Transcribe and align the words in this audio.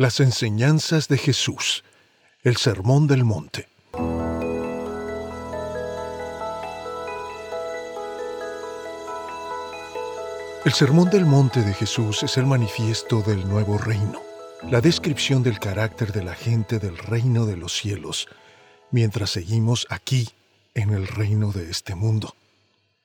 Las 0.00 0.18
enseñanzas 0.20 1.08
de 1.08 1.18
Jesús. 1.18 1.84
El 2.42 2.56
Sermón 2.56 3.06
del 3.06 3.22
Monte. 3.22 3.68
El 10.64 10.72
Sermón 10.72 11.10
del 11.10 11.26
Monte 11.26 11.60
de 11.60 11.74
Jesús 11.74 12.22
es 12.22 12.38
el 12.38 12.46
manifiesto 12.46 13.20
del 13.20 13.46
nuevo 13.46 13.76
reino, 13.76 14.22
la 14.70 14.80
descripción 14.80 15.42
del 15.42 15.58
carácter 15.58 16.14
de 16.14 16.24
la 16.24 16.34
gente 16.34 16.78
del 16.78 16.96
reino 16.96 17.44
de 17.44 17.58
los 17.58 17.76
cielos, 17.76 18.26
mientras 18.90 19.28
seguimos 19.28 19.86
aquí, 19.90 20.30
en 20.72 20.94
el 20.94 21.08
reino 21.08 21.52
de 21.52 21.70
este 21.70 21.94
mundo 21.94 22.34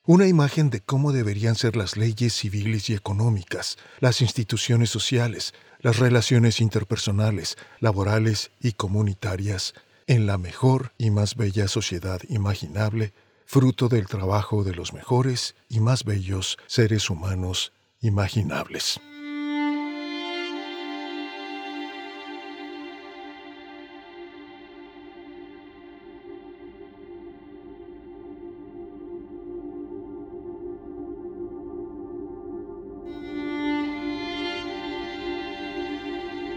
una 0.06 0.28
imagen 0.28 0.70
de 0.70 0.80
cómo 0.80 1.12
deberían 1.12 1.56
ser 1.56 1.76
las 1.76 1.96
leyes 1.96 2.32
civiles 2.32 2.88
y 2.90 2.94
económicas, 2.94 3.76
las 3.98 4.20
instituciones 4.20 4.88
sociales, 4.88 5.52
las 5.80 5.98
relaciones 5.98 6.60
interpersonales, 6.60 7.56
laborales 7.80 8.52
y 8.60 8.72
comunitarias 8.72 9.74
en 10.06 10.26
la 10.26 10.38
mejor 10.38 10.92
y 10.96 11.10
más 11.10 11.34
bella 11.34 11.66
sociedad 11.66 12.20
imaginable, 12.28 13.12
fruto 13.46 13.88
del 13.88 14.06
trabajo 14.06 14.62
de 14.62 14.74
los 14.74 14.92
mejores 14.92 15.56
y 15.68 15.80
más 15.80 16.04
bellos 16.04 16.56
seres 16.68 17.10
humanos 17.10 17.72
imaginables. 18.00 19.00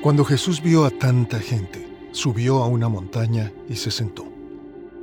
Cuando 0.09 0.26
Jesús 0.26 0.59
vio 0.63 0.86
a 0.86 0.90
tanta 0.90 1.40
gente, 1.40 1.88
subió 2.13 2.63
a 2.63 2.66
una 2.66 2.90
montaña 2.90 3.54
y 3.70 3.76
se 3.76 3.91
sentó. 3.91 4.26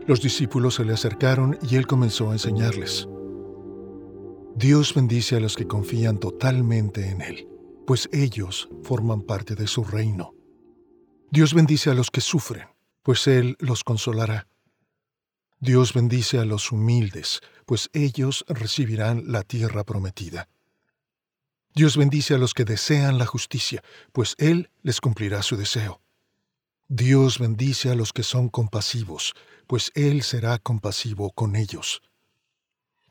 Los 0.04 0.20
discípulos 0.20 0.74
se 0.74 0.84
le 0.84 0.94
acercaron 0.94 1.56
y 1.62 1.76
él 1.76 1.86
comenzó 1.86 2.30
a 2.30 2.32
enseñarles. 2.32 3.06
Dios 4.56 4.92
bendice 4.94 5.36
a 5.36 5.38
los 5.38 5.54
que 5.54 5.68
confían 5.68 6.18
totalmente 6.18 7.08
en 7.08 7.20
Él, 7.20 7.46
pues 7.86 8.08
ellos 8.12 8.68
forman 8.82 9.22
parte 9.22 9.54
de 9.54 9.68
su 9.68 9.84
reino. 9.84 10.34
Dios 11.30 11.54
bendice 11.54 11.88
a 11.90 11.94
los 11.94 12.10
que 12.10 12.20
sufren, 12.20 12.66
pues 13.04 13.28
Él 13.28 13.54
los 13.60 13.84
consolará. 13.84 14.48
Dios 15.60 15.94
bendice 15.94 16.40
a 16.40 16.44
los 16.44 16.72
humildes, 16.72 17.42
pues 17.64 17.90
ellos 17.92 18.44
recibirán 18.48 19.22
la 19.30 19.44
tierra 19.44 19.84
prometida. 19.84 20.48
Dios 21.76 21.98
bendice 21.98 22.32
a 22.32 22.38
los 22.38 22.54
que 22.54 22.64
desean 22.64 23.18
la 23.18 23.26
justicia, 23.26 23.84
pues 24.12 24.34
Él 24.38 24.70
les 24.82 24.98
cumplirá 24.98 25.42
su 25.42 25.58
deseo. 25.58 26.00
Dios 26.88 27.38
bendice 27.38 27.90
a 27.90 27.94
los 27.94 28.14
que 28.14 28.22
son 28.22 28.48
compasivos, 28.48 29.34
pues 29.66 29.92
Él 29.94 30.22
será 30.22 30.58
compasivo 30.58 31.32
con 31.32 31.54
ellos. 31.54 32.00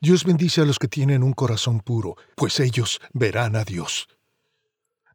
Dios 0.00 0.24
bendice 0.24 0.62
a 0.62 0.64
los 0.64 0.80
que 0.80 0.88
tienen 0.88 1.22
un 1.22 1.32
corazón 1.32 1.78
puro, 1.78 2.16
pues 2.34 2.58
ellos 2.58 2.98
verán 3.12 3.54
a 3.54 3.62
Dios. 3.62 4.08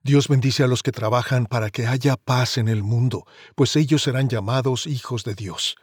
Dios 0.01 0.29
bendice 0.29 0.63
a 0.63 0.67
los 0.67 0.81
que 0.81 0.93
trabajan 0.93 1.45
para 1.45 1.71
que 1.71 1.87
haya 1.87 2.15
paz 2.15 2.57
en 2.57 2.69
el 2.69 2.83
mundo, 2.83 3.25
pues 3.55 3.75
ellos 3.75 4.03
serán 4.03 4.29
llamados 4.29 4.87
hijos 4.87 5.25
de 5.25 5.35
Dios. 5.35 5.75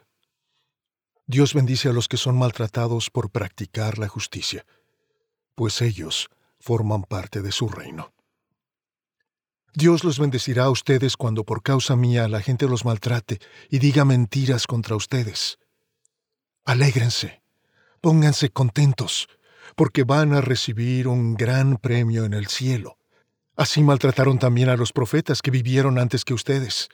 Dios 1.27 1.53
bendice 1.53 1.89
a 1.89 1.93
los 1.93 2.07
que 2.07 2.17
son 2.17 2.35
maltratados 2.35 3.11
por 3.11 3.29
practicar 3.29 3.99
la 3.99 4.07
justicia, 4.07 4.65
pues 5.53 5.83
ellos 5.83 6.31
forman 6.59 7.03
parte 7.03 7.41
de 7.41 7.51
su 7.51 7.69
reino. 7.69 8.13
Dios 9.73 10.03
los 10.03 10.19
bendecirá 10.19 10.65
a 10.65 10.69
ustedes 10.71 11.15
cuando 11.15 11.43
por 11.43 11.61
causa 11.61 11.95
mía 11.95 12.27
la 12.27 12.41
gente 12.41 12.67
los 12.67 12.85
maltrate 12.85 13.39
y 13.69 13.79
diga 13.79 14.03
mentiras 14.03 14.67
contra 14.67 14.95
ustedes. 14.95 15.59
Alégrense, 16.65 17.41
pónganse 18.01 18.49
contentos, 18.49 19.27
porque 19.75 20.03
van 20.03 20.33
a 20.33 20.41
recibir 20.41 21.07
un 21.07 21.35
gran 21.35 21.77
premio 21.77 22.25
en 22.25 22.33
el 22.33 22.47
cielo. 22.47 22.97
Así 23.55 23.81
maltrataron 23.81 24.39
también 24.39 24.69
a 24.69 24.77
los 24.77 24.91
profetas 24.91 25.41
que 25.41 25.51
vivieron 25.51 25.99
antes 25.99 26.25
que 26.25 26.33
ustedes. 26.33 26.89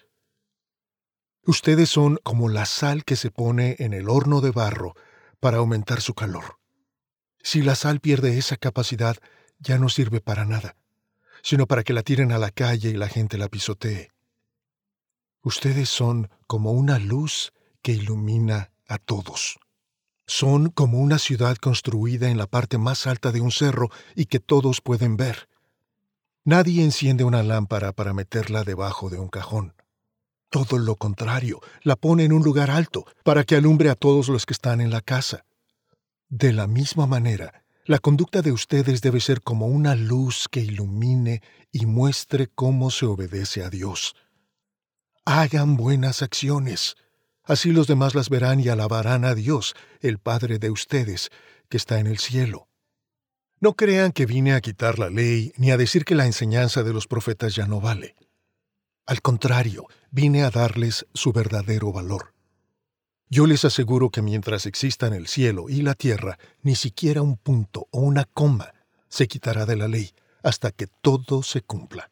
Ustedes 1.45 1.89
son 1.89 2.19
como 2.23 2.49
la 2.49 2.65
sal 2.65 3.05
que 3.05 3.15
se 3.15 3.31
pone 3.31 3.75
en 3.79 3.93
el 3.93 4.09
horno 4.09 4.41
de 4.41 4.51
barro 4.51 4.95
para 5.39 5.57
aumentar 5.57 6.01
su 6.01 6.13
calor. 6.13 6.59
Si 7.41 7.61
la 7.61 7.75
sal 7.75 7.99
pierde 7.99 8.37
esa 8.39 8.57
capacidad, 8.57 9.17
ya 9.59 9.77
no 9.77 9.89
sirve 9.89 10.21
para 10.21 10.45
nada, 10.45 10.75
sino 11.43 11.67
para 11.67 11.83
que 11.83 11.93
la 11.93 12.03
tiren 12.03 12.31
a 12.31 12.37
la 12.37 12.51
calle 12.51 12.89
y 12.89 12.93
la 12.93 13.07
gente 13.07 13.37
la 13.37 13.49
pisotee. 13.49 14.11
Ustedes 15.41 15.89
son 15.89 16.29
como 16.47 16.71
una 16.71 16.97
luz 16.97 17.53
que 17.81 17.91
ilumina 17.91 18.71
a 18.87 18.97
todos. 18.97 19.59
Son 20.25 20.69
como 20.69 20.99
una 20.99 21.19
ciudad 21.19 21.55
construida 21.57 22.29
en 22.29 22.37
la 22.37 22.47
parte 22.47 22.79
más 22.79 23.05
alta 23.05 23.31
de 23.31 23.41
un 23.41 23.51
cerro 23.51 23.89
y 24.15 24.25
que 24.25 24.39
todos 24.39 24.81
pueden 24.81 25.17
ver. 25.17 25.47
Nadie 26.43 26.83
enciende 26.83 27.23
una 27.23 27.43
lámpara 27.43 27.91
para 27.91 28.13
meterla 28.13 28.63
debajo 28.63 29.09
de 29.09 29.19
un 29.19 29.27
cajón. 29.27 29.75
Todo 30.49 30.77
lo 30.77 30.95
contrario, 30.95 31.59
la 31.81 31.95
pone 31.95 32.23
en 32.23 32.33
un 32.33 32.43
lugar 32.43 32.71
alto 32.71 33.05
para 33.23 33.43
que 33.43 33.55
alumbre 33.55 33.89
a 33.89 33.95
todos 33.95 34.29
los 34.29 34.45
que 34.45 34.53
están 34.53 34.81
en 34.81 34.89
la 34.89 35.01
casa. 35.01 35.45
De 36.29 36.53
la 36.53 36.65
misma 36.65 37.05
manera, 37.07 37.64
la 37.85 37.99
conducta 37.99 38.41
de 38.41 38.51
ustedes 38.51 39.01
debe 39.01 39.21
ser 39.21 39.41
como 39.41 39.67
una 39.67 39.93
luz 39.95 40.47
que 40.49 40.59
ilumine 40.59 41.41
y 41.71 41.85
muestre 41.85 42.47
cómo 42.47 42.89
se 42.89 43.05
obedece 43.05 43.63
a 43.63 43.69
Dios. 43.69 44.15
Hagan 45.23 45.77
buenas 45.77 46.23
acciones. 46.23 46.95
Así 47.43 47.71
los 47.71 47.85
demás 47.85 48.15
las 48.15 48.29
verán 48.29 48.59
y 48.59 48.69
alabarán 48.69 49.23
a 49.23 49.35
Dios, 49.35 49.75
el 50.01 50.17
Padre 50.17 50.57
de 50.57 50.71
ustedes, 50.71 51.29
que 51.69 51.77
está 51.77 51.99
en 51.99 52.07
el 52.07 52.17
cielo. 52.17 52.67
No 53.59 53.75
crean 53.75 54.11
que 54.11 54.25
vine 54.25 54.53
a 54.53 54.61
quitar 54.61 54.97
la 54.97 55.09
ley 55.09 55.53
ni 55.57 55.69
a 55.69 55.77
decir 55.77 56.05
que 56.05 56.15
la 56.15 56.25
enseñanza 56.25 56.81
de 56.81 56.91
los 56.91 57.07
profetas 57.07 57.53
ya 57.55 57.67
no 57.67 57.81
vale. 57.81 58.15
Al 59.05 59.21
contrario, 59.21 59.85
vine 60.09 60.43
a 60.43 60.49
darles 60.49 61.05
su 61.13 61.31
verdadero 61.31 61.91
valor. 61.91 62.34
Yo 63.29 63.47
les 63.47 63.65
aseguro 63.65 64.11
que 64.11 64.21
mientras 64.21 64.65
existan 64.65 65.13
el 65.13 65.27
cielo 65.27 65.67
y 65.67 65.81
la 65.81 65.95
tierra, 65.95 66.37
ni 66.61 66.75
siquiera 66.75 67.21
un 67.21 67.37
punto 67.37 67.87
o 67.91 67.99
una 67.99 68.25
coma 68.25 68.73
se 69.09 69.27
quitará 69.27 69.65
de 69.65 69.75
la 69.75 69.87
ley 69.87 70.11
hasta 70.43 70.71
que 70.71 70.87
todo 70.87 71.41
se 71.41 71.61
cumpla. 71.61 72.11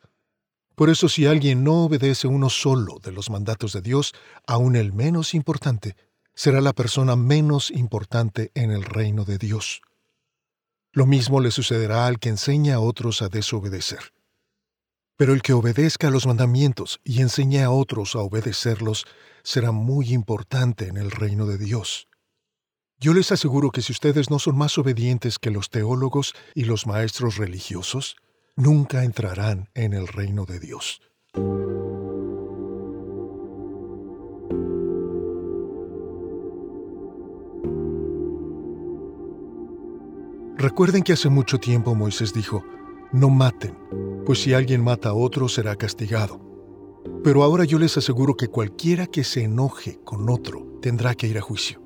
Por 0.76 0.90
eso 0.90 1.08
si 1.08 1.28
alguien 1.28 1.64
no 1.64 1.84
obedece 1.84 2.28
uno 2.28 2.50
solo 2.50 2.98
de 3.00 3.12
los 3.12 3.30
mandatos 3.30 3.74
de 3.74 3.82
Dios, 3.82 4.14
aun 4.48 4.76
el 4.76 4.92
menos 4.92 5.36
importante, 5.36 5.96
será 6.34 6.62
la 6.62 6.74
persona 6.74 7.16
menos 7.16 7.70
importante 7.70 8.52
en 8.56 8.72
el 8.72 8.84
reino 8.84 9.24
de 9.24 9.38
Dios. 9.38 9.82
Lo 10.92 11.06
mismo 11.06 11.42
le 11.42 11.52
sucederá 11.52 12.08
al 12.08 12.20
que 12.20 12.30
enseña 12.30 12.76
a 12.76 12.80
otros 12.80 13.22
a 13.22 13.30
desobedecer. 13.30 14.14
Pero 15.24 15.34
el 15.34 15.42
que 15.42 15.54
obedezca 15.54 16.10
los 16.10 16.28
mandamientos 16.28 17.00
y 17.06 17.22
enseñe 17.22 17.64
a 17.64 17.70
otros 17.70 18.14
a 18.14 18.20
obedecerlos 18.20 19.06
será 19.42 19.72
muy 19.72 20.14
importante 20.14 20.90
en 20.90 20.98
el 20.98 21.12
reino 21.12 21.46
de 21.46 21.58
Dios. 21.58 22.10
Yo 23.00 23.14
les 23.14 23.32
aseguro 23.32 23.72
que 23.72 23.82
si 23.82 23.94
ustedes 23.94 24.30
no 24.30 24.38
son 24.38 24.58
más 24.58 24.78
obedientes 24.78 25.40
que 25.40 25.50
los 25.50 25.70
teólogos 25.70 26.34
y 26.54 26.66
los 26.66 26.88
maestros 26.88 27.38
religiosos, 27.38 28.18
nunca 28.58 29.06
entrarán 29.06 29.70
en 29.76 29.94
el 29.94 30.10
reino 30.10 30.44
de 30.44 30.60
Dios. 30.60 31.00
Recuerden 40.58 41.04
que 41.04 41.14
hace 41.14 41.30
mucho 41.30 41.62
tiempo 41.62 41.96
Moisés 41.96 42.34
dijo, 42.34 42.66
no 43.14 43.30
maten, 43.30 43.74
pues 44.26 44.40
si 44.42 44.54
alguien 44.54 44.84
mata 44.84 45.10
a 45.10 45.14
otro 45.14 45.50
será 45.50 45.76
castigado. 45.76 46.40
Pero 47.24 47.44
ahora 47.44 47.66
yo 47.66 47.80
les 47.80 47.98
aseguro 47.98 48.36
que 48.36 48.48
cualquiera 48.48 49.08
que 49.08 49.24
se 49.24 49.44
enoje 49.44 50.00
con 50.04 50.30
otro 50.30 50.78
tendrá 50.82 51.16
que 51.16 51.28
ir 51.28 51.38
a 51.38 51.42
juicio. 51.42 51.82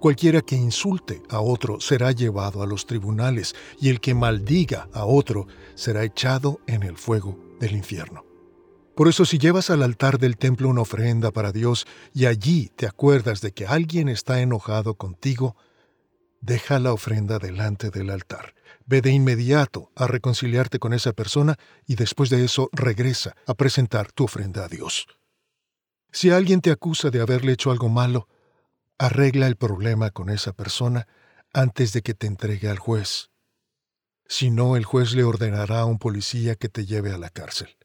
Cualquiera 0.00 0.42
que 0.42 0.54
insulte 0.54 1.22
a 1.28 1.40
otro 1.40 1.80
será 1.80 2.12
llevado 2.12 2.62
a 2.62 2.66
los 2.66 2.86
tribunales 2.86 3.54
y 3.80 3.88
el 3.88 4.00
que 4.00 4.14
maldiga 4.14 4.88
a 4.92 5.04
otro 5.04 5.46
será 5.74 6.04
echado 6.04 6.60
en 6.66 6.82
el 6.82 6.96
fuego 6.96 7.38
del 7.58 7.72
infierno. 7.72 8.24
Por 8.94 9.08
eso 9.08 9.24
si 9.24 9.38
llevas 9.38 9.70
al 9.70 9.82
altar 9.82 10.18
del 10.18 10.36
templo 10.36 10.68
una 10.68 10.82
ofrenda 10.82 11.30
para 11.30 11.52
Dios 11.52 11.86
y 12.12 12.26
allí 12.26 12.70
te 12.76 12.86
acuerdas 12.86 13.40
de 13.40 13.52
que 13.52 13.66
alguien 13.66 14.08
está 14.08 14.40
enojado 14.40 14.94
contigo, 14.94 15.56
deja 16.40 16.78
la 16.78 16.92
ofrenda 16.92 17.38
delante 17.38 17.90
del 17.90 18.10
altar 18.10 18.54
Ve 18.88 19.02
de 19.02 19.10
inmediato 19.10 19.92
a 19.96 20.06
reconciliarte 20.06 20.78
con 20.78 20.94
esa 20.94 21.12
persona 21.12 21.58
y 21.86 21.96
después 21.96 22.30
de 22.30 22.42
eso 22.42 22.70
regresa 22.72 23.36
a 23.46 23.52
presentar 23.52 24.10
tu 24.12 24.24
ofrenda 24.24 24.64
a 24.64 24.68
Dios. 24.68 25.06
Si 26.10 26.30
alguien 26.30 26.62
te 26.62 26.70
acusa 26.70 27.10
de 27.10 27.20
haberle 27.20 27.52
hecho 27.52 27.70
algo 27.70 27.90
malo, 27.90 28.28
arregla 28.96 29.46
el 29.46 29.56
problema 29.56 30.10
con 30.10 30.30
esa 30.30 30.54
persona 30.54 31.06
antes 31.52 31.92
de 31.92 32.00
que 32.00 32.14
te 32.14 32.26
entregue 32.26 32.70
al 32.70 32.78
juez. 32.78 33.30
Si 34.26 34.50
no, 34.50 34.74
el 34.74 34.86
juez 34.86 35.12
le 35.12 35.22
ordenará 35.22 35.80
a 35.80 35.84
un 35.84 35.98
policía 35.98 36.54
que 36.54 36.70
te 36.70 36.86
lleve 36.86 37.12
a 37.12 37.18
la 37.18 37.28
cárcel. 37.28 37.76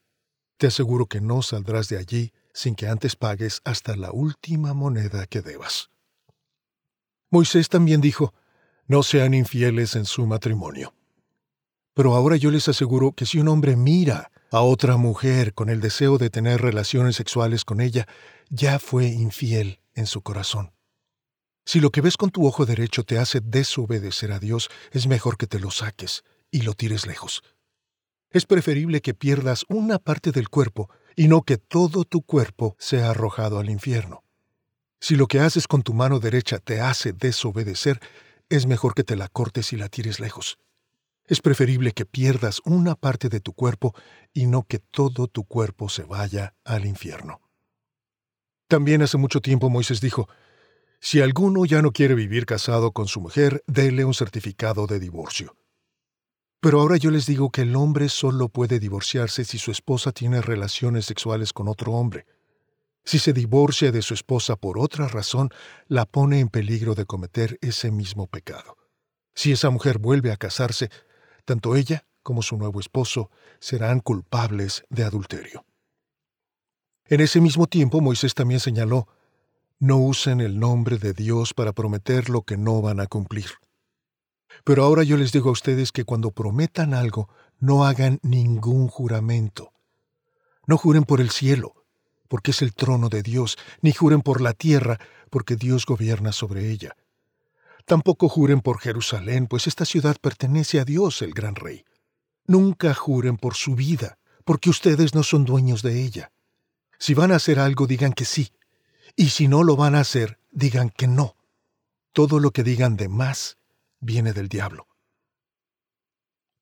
Te 0.56 0.68
aseguro 0.68 1.04
que 1.04 1.20
no 1.20 1.42
saldrás 1.42 1.90
de 1.90 1.98
allí 1.98 2.32
sin 2.54 2.76
que 2.76 2.88
antes 2.88 3.14
pagues 3.14 3.60
hasta 3.64 3.94
la 3.94 4.10
última 4.10 4.72
moneda 4.72 5.26
que 5.26 5.42
debas. 5.42 5.90
Moisés 7.28 7.68
también 7.68 8.00
dijo, 8.00 8.32
no 8.86 9.02
sean 9.02 9.34
infieles 9.34 9.96
en 9.96 10.04
su 10.04 10.26
matrimonio. 10.26 10.94
Pero 11.94 12.14
ahora 12.14 12.36
yo 12.36 12.50
les 12.50 12.68
aseguro 12.68 13.12
que 13.12 13.26
si 13.26 13.38
un 13.38 13.48
hombre 13.48 13.76
mira 13.76 14.30
a 14.50 14.60
otra 14.60 14.96
mujer 14.96 15.54
con 15.54 15.68
el 15.68 15.80
deseo 15.80 16.18
de 16.18 16.30
tener 16.30 16.60
relaciones 16.60 17.16
sexuales 17.16 17.64
con 17.64 17.80
ella, 17.80 18.06
ya 18.50 18.78
fue 18.78 19.06
infiel 19.06 19.80
en 19.94 20.06
su 20.06 20.22
corazón. 20.22 20.72
Si 21.64 21.80
lo 21.80 21.90
que 21.90 22.02
ves 22.02 22.16
con 22.16 22.30
tu 22.30 22.46
ojo 22.46 22.66
derecho 22.66 23.04
te 23.04 23.18
hace 23.18 23.40
desobedecer 23.40 24.32
a 24.32 24.38
Dios, 24.38 24.68
es 24.90 25.06
mejor 25.06 25.38
que 25.38 25.46
te 25.46 25.58
lo 25.58 25.70
saques 25.70 26.22
y 26.50 26.62
lo 26.62 26.74
tires 26.74 27.06
lejos. 27.06 27.42
Es 28.30 28.44
preferible 28.44 29.00
que 29.00 29.14
pierdas 29.14 29.64
una 29.68 29.98
parte 29.98 30.30
del 30.30 30.48
cuerpo 30.48 30.90
y 31.16 31.28
no 31.28 31.42
que 31.42 31.56
todo 31.56 32.04
tu 32.04 32.22
cuerpo 32.22 32.76
sea 32.78 33.10
arrojado 33.10 33.58
al 33.58 33.70
infierno. 33.70 34.24
Si 35.00 35.16
lo 35.16 35.26
que 35.26 35.40
haces 35.40 35.68
con 35.68 35.82
tu 35.82 35.94
mano 35.94 36.18
derecha 36.18 36.58
te 36.58 36.80
hace 36.80 37.12
desobedecer, 37.12 38.00
es 38.48 38.66
mejor 38.66 38.94
que 38.94 39.04
te 39.04 39.16
la 39.16 39.28
cortes 39.28 39.72
y 39.72 39.76
la 39.76 39.88
tires 39.88 40.20
lejos. 40.20 40.58
Es 41.26 41.40
preferible 41.40 41.92
que 41.92 42.04
pierdas 42.04 42.60
una 42.64 42.94
parte 42.94 43.28
de 43.28 43.40
tu 43.40 43.54
cuerpo 43.54 43.94
y 44.32 44.46
no 44.46 44.64
que 44.64 44.78
todo 44.78 45.26
tu 45.26 45.44
cuerpo 45.44 45.88
se 45.88 46.02
vaya 46.02 46.54
al 46.64 46.84
infierno. 46.84 47.40
También 48.68 49.02
hace 49.02 49.16
mucho 49.16 49.40
tiempo 49.40 49.70
Moisés 49.70 50.00
dijo, 50.00 50.28
si 51.00 51.20
alguno 51.20 51.64
ya 51.64 51.82
no 51.82 51.92
quiere 51.92 52.14
vivir 52.14 52.46
casado 52.46 52.92
con 52.92 53.08
su 53.08 53.20
mujer, 53.20 53.62
déle 53.66 54.04
un 54.04 54.14
certificado 54.14 54.86
de 54.86 54.98
divorcio. 54.98 55.56
Pero 56.60 56.80
ahora 56.80 56.96
yo 56.96 57.10
les 57.10 57.26
digo 57.26 57.50
que 57.50 57.62
el 57.62 57.76
hombre 57.76 58.08
solo 58.08 58.48
puede 58.48 58.78
divorciarse 58.78 59.44
si 59.44 59.58
su 59.58 59.70
esposa 59.70 60.12
tiene 60.12 60.40
relaciones 60.40 61.04
sexuales 61.04 61.52
con 61.52 61.68
otro 61.68 61.92
hombre. 61.92 62.24
Si 63.04 63.18
se 63.18 63.32
divorcia 63.32 63.92
de 63.92 64.02
su 64.02 64.14
esposa 64.14 64.56
por 64.56 64.78
otra 64.78 65.08
razón, 65.08 65.50
la 65.88 66.06
pone 66.06 66.40
en 66.40 66.48
peligro 66.48 66.94
de 66.94 67.04
cometer 67.04 67.58
ese 67.60 67.90
mismo 67.90 68.26
pecado. 68.26 68.76
Si 69.34 69.52
esa 69.52 69.70
mujer 69.70 69.98
vuelve 69.98 70.32
a 70.32 70.36
casarse, 70.36 70.90
tanto 71.44 71.76
ella 71.76 72.06
como 72.22 72.42
su 72.42 72.56
nuevo 72.56 72.80
esposo 72.80 73.30
serán 73.60 74.00
culpables 74.00 74.84
de 74.88 75.04
adulterio. 75.04 75.66
En 77.06 77.20
ese 77.20 77.40
mismo 77.40 77.66
tiempo 77.66 78.00
Moisés 78.00 78.34
también 78.34 78.60
señaló, 78.60 79.08
no 79.78 79.98
usen 79.98 80.40
el 80.40 80.58
nombre 80.58 80.96
de 80.96 81.12
Dios 81.12 81.52
para 81.52 81.74
prometer 81.74 82.30
lo 82.30 82.42
que 82.42 82.56
no 82.56 82.80
van 82.80 83.00
a 83.00 83.06
cumplir. 83.06 83.50
Pero 84.64 84.84
ahora 84.84 85.02
yo 85.02 85.18
les 85.18 85.30
digo 85.30 85.50
a 85.50 85.52
ustedes 85.52 85.92
que 85.92 86.04
cuando 86.04 86.30
prometan 86.30 86.94
algo, 86.94 87.28
no 87.58 87.84
hagan 87.84 88.20
ningún 88.22 88.88
juramento. 88.88 89.72
No 90.66 90.78
juren 90.78 91.04
por 91.04 91.20
el 91.20 91.30
cielo, 91.30 91.83
porque 92.34 92.50
es 92.50 92.62
el 92.62 92.74
trono 92.74 93.10
de 93.10 93.22
Dios, 93.22 93.56
ni 93.80 93.92
juren 93.92 94.20
por 94.20 94.40
la 94.40 94.54
tierra, 94.54 94.98
porque 95.30 95.54
Dios 95.54 95.86
gobierna 95.86 96.32
sobre 96.32 96.68
ella. 96.68 96.96
Tampoco 97.84 98.28
juren 98.28 98.60
por 98.60 98.80
Jerusalén, 98.80 99.46
pues 99.46 99.68
esta 99.68 99.84
ciudad 99.84 100.16
pertenece 100.20 100.80
a 100.80 100.84
Dios, 100.84 101.22
el 101.22 101.32
gran 101.32 101.54
rey. 101.54 101.84
Nunca 102.44 102.92
juren 102.92 103.36
por 103.36 103.54
su 103.54 103.76
vida, 103.76 104.18
porque 104.44 104.68
ustedes 104.68 105.14
no 105.14 105.22
son 105.22 105.44
dueños 105.44 105.82
de 105.82 106.02
ella. 106.02 106.32
Si 106.98 107.14
van 107.14 107.30
a 107.30 107.36
hacer 107.36 107.60
algo, 107.60 107.86
digan 107.86 108.12
que 108.12 108.24
sí, 108.24 108.50
y 109.14 109.28
si 109.28 109.46
no 109.46 109.62
lo 109.62 109.76
van 109.76 109.94
a 109.94 110.00
hacer, 110.00 110.40
digan 110.50 110.90
que 110.90 111.06
no. 111.06 111.36
Todo 112.12 112.40
lo 112.40 112.50
que 112.50 112.64
digan 112.64 112.96
de 112.96 113.08
más 113.08 113.58
viene 114.00 114.32
del 114.32 114.48
diablo. 114.48 114.88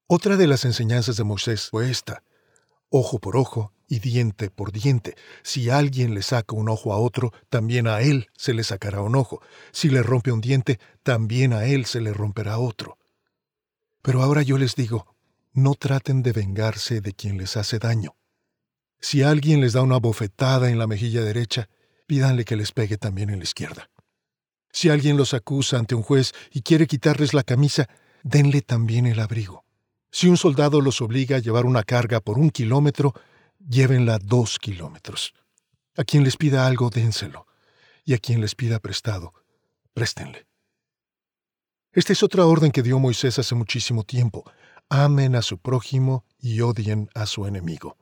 Otra 0.07 0.37
de 0.37 0.49
las 0.49 0.67
enseñanzas 0.67 1.17
de 1.17 1.25
Moisés 1.25 1.71
fue 1.71 1.91
esta 1.91 2.23
ojo 2.93 3.19
por 3.19 3.37
ojo 3.37 3.73
y 3.89 3.99
diente 3.99 4.50
por 4.50 4.71
diente. 4.71 5.17
Si 5.43 5.71
alguien 5.71 6.15
le 6.15 6.23
saca 6.23 6.55
un 6.55 6.69
ojo 6.69 6.93
a 6.93 6.99
otro, 6.99 7.33
también 7.49 7.89
a 7.89 8.00
él 8.00 8.29
se 8.37 8.55
le 8.55 8.62
sacará 8.62 9.00
un 9.00 9.17
ojo. 9.17 9.43
Si 9.73 9.89
le 9.89 10.03
rompe 10.03 10.31
un 10.31 10.41
diente, 10.41 10.79
también 11.03 11.53
a 11.53 11.65
él 11.65 11.87
se 11.87 12.00
le 12.00 12.12
romperá 12.12 12.59
otro. 12.59 12.99
Pero 14.03 14.23
ahora 14.23 14.43
yo 14.43 14.59
les 14.59 14.77
digo, 14.77 15.17
no 15.53 15.75
traten 15.75 16.23
de 16.23 16.33
vengarse 16.33 17.00
de 17.00 17.12
quien 17.12 17.39
les 17.39 17.56
hace 17.56 17.79
daño. 17.79 18.15
Si 19.00 19.23
alguien 19.23 19.61
les 19.61 19.73
da 19.73 19.83
una 19.83 19.99
bofetada 19.99 20.71
en 20.71 20.79
la 20.79 20.87
mejilla 20.87 21.23
derecha, 21.23 21.69
pídanle 22.06 22.44
que 22.44 22.56
les 22.56 22.73
pegue 22.73 22.99
también 22.99 23.31
en 23.31 23.39
la 23.39 23.44
izquierda. 23.44 23.91
Si 24.71 24.89
alguien 24.89 25.17
los 25.17 25.35
acusa 25.35 25.79
ante 25.79 25.94
un 25.94 26.03
juez 26.03 26.33
y 26.50 26.62
quiere 26.62 26.87
quitarles 26.87 27.35
la 27.35 27.43
camisa, 27.43 27.89
denle 28.23 28.62
también 28.62 29.06
el 29.06 29.21
abrigo. 29.21 29.65
Si 30.14 30.29
un 30.29 30.37
soldado 30.37 30.82
los 30.82 31.00
obliga 31.00 31.37
a 31.37 31.38
llevar 31.38 31.64
una 31.64 31.85
carga 31.85 32.20
por 32.20 32.38
un 32.38 32.50
kilómetro, 32.50 33.14
llévenla 33.67 34.19
dos 34.19 34.59
kilómetros. 34.59 35.32
A 35.97 36.05
quien 36.05 36.23
les 36.23 36.37
pida 36.37 36.67
algo, 36.67 36.91
dénselo, 36.91 37.47
y 38.05 38.12
a 38.12 38.19
quien 38.19 38.43
les 38.43 38.55
pida 38.55 38.79
prestado, 38.79 39.32
préstenle. 39.94 40.47
Esta 41.93 42.12
es 42.12 42.23
otra 42.23 42.44
orden 42.44 42.73
que 42.73 42.82
dio 42.82 42.99
Moisés 42.99 43.38
hace 43.38 43.55
muchísimo 43.55 44.05
tiempo. 44.05 44.44
Amen 44.91 45.35
a 45.35 45.41
su 45.41 45.56
prójimo 45.56 46.26
y 46.38 46.61
odien 46.61 47.08
a 47.15 47.25
su 47.25 47.47
enemigo. 47.47 47.97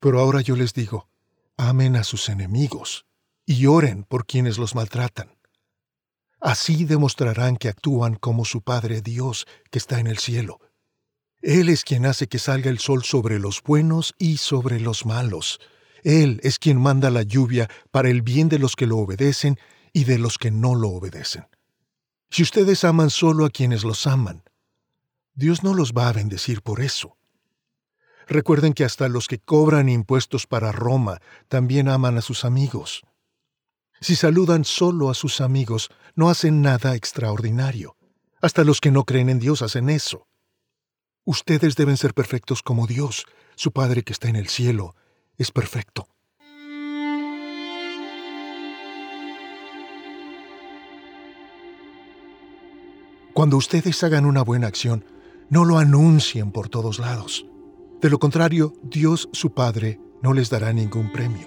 Pero 0.00 0.20
ahora 0.20 0.40
yo 0.40 0.56
les 0.56 0.72
digo, 0.72 1.10
amen 1.58 1.96
a 1.96 2.04
sus 2.04 2.30
enemigos 2.30 3.04
y 3.44 3.66
oren 3.66 4.04
por 4.04 4.24
quienes 4.24 4.56
los 4.56 4.74
maltratan. 4.74 5.36
Así 6.40 6.86
demostrarán 6.86 7.58
que 7.58 7.68
actúan 7.68 8.14
como 8.14 8.46
su 8.46 8.62
Padre 8.62 9.02
Dios 9.02 9.46
que 9.70 9.78
está 9.78 10.00
en 10.00 10.06
el 10.06 10.18
cielo 10.18 10.60
él 11.40 11.68
es 11.68 11.84
quien 11.84 12.04
hace 12.04 12.26
que 12.26 12.38
salga 12.38 12.70
el 12.70 12.78
sol 12.78 13.04
sobre 13.04 13.38
los 13.38 13.62
buenos 13.62 14.14
y 14.18 14.38
sobre 14.38 14.80
los 14.80 15.06
malos. 15.06 15.60
Él 16.02 16.40
es 16.42 16.58
quien 16.58 16.80
manda 16.80 17.10
la 17.10 17.22
lluvia 17.22 17.68
para 17.90 18.08
el 18.08 18.22
bien 18.22 18.48
de 18.48 18.58
los 18.58 18.74
que 18.74 18.86
lo 18.86 18.98
obedecen 18.98 19.58
y 19.92 20.04
de 20.04 20.18
los 20.18 20.38
que 20.38 20.50
no 20.50 20.74
lo 20.74 20.90
obedecen. 20.90 21.46
Si 22.30 22.42
ustedes 22.42 22.84
aman 22.84 23.10
solo 23.10 23.44
a 23.44 23.50
quienes 23.50 23.84
los 23.84 24.06
aman, 24.06 24.42
Dios 25.34 25.62
no 25.62 25.74
los 25.74 25.92
va 25.92 26.08
a 26.08 26.12
bendecir 26.12 26.62
por 26.62 26.80
eso. 26.80 27.16
Recuerden 28.26 28.74
que 28.74 28.84
hasta 28.84 29.08
los 29.08 29.28
que 29.28 29.38
cobran 29.38 29.88
impuestos 29.88 30.46
para 30.46 30.72
Roma 30.72 31.20
también 31.48 31.88
aman 31.88 32.18
a 32.18 32.20
sus 32.20 32.44
amigos. 32.44 33.02
Si 34.00 34.16
saludan 34.16 34.64
solo 34.64 35.08
a 35.08 35.14
sus 35.14 35.40
amigos, 35.40 35.88
no 36.14 36.28
hacen 36.28 36.60
nada 36.60 36.94
extraordinario. 36.94 37.96
Hasta 38.40 38.64
los 38.64 38.80
que 38.80 38.90
no 38.90 39.04
creen 39.04 39.30
en 39.30 39.38
Dios 39.38 39.62
hacen 39.62 39.88
eso. 39.88 40.27
Ustedes 41.28 41.76
deben 41.76 41.98
ser 41.98 42.14
perfectos 42.14 42.62
como 42.62 42.86
Dios, 42.86 43.26
su 43.54 43.70
Padre 43.70 44.02
que 44.02 44.14
está 44.14 44.30
en 44.30 44.36
el 44.36 44.48
cielo, 44.48 44.94
es 45.36 45.50
perfecto. 45.50 46.08
Cuando 53.34 53.58
ustedes 53.58 54.02
hagan 54.04 54.24
una 54.24 54.40
buena 54.40 54.68
acción, 54.68 55.04
no 55.50 55.66
lo 55.66 55.76
anuncien 55.76 56.50
por 56.50 56.70
todos 56.70 56.98
lados. 56.98 57.44
De 58.00 58.08
lo 58.08 58.18
contrario, 58.18 58.72
Dios, 58.82 59.28
su 59.34 59.52
Padre, 59.52 60.00
no 60.22 60.32
les 60.32 60.48
dará 60.48 60.72
ningún 60.72 61.12
premio. 61.12 61.46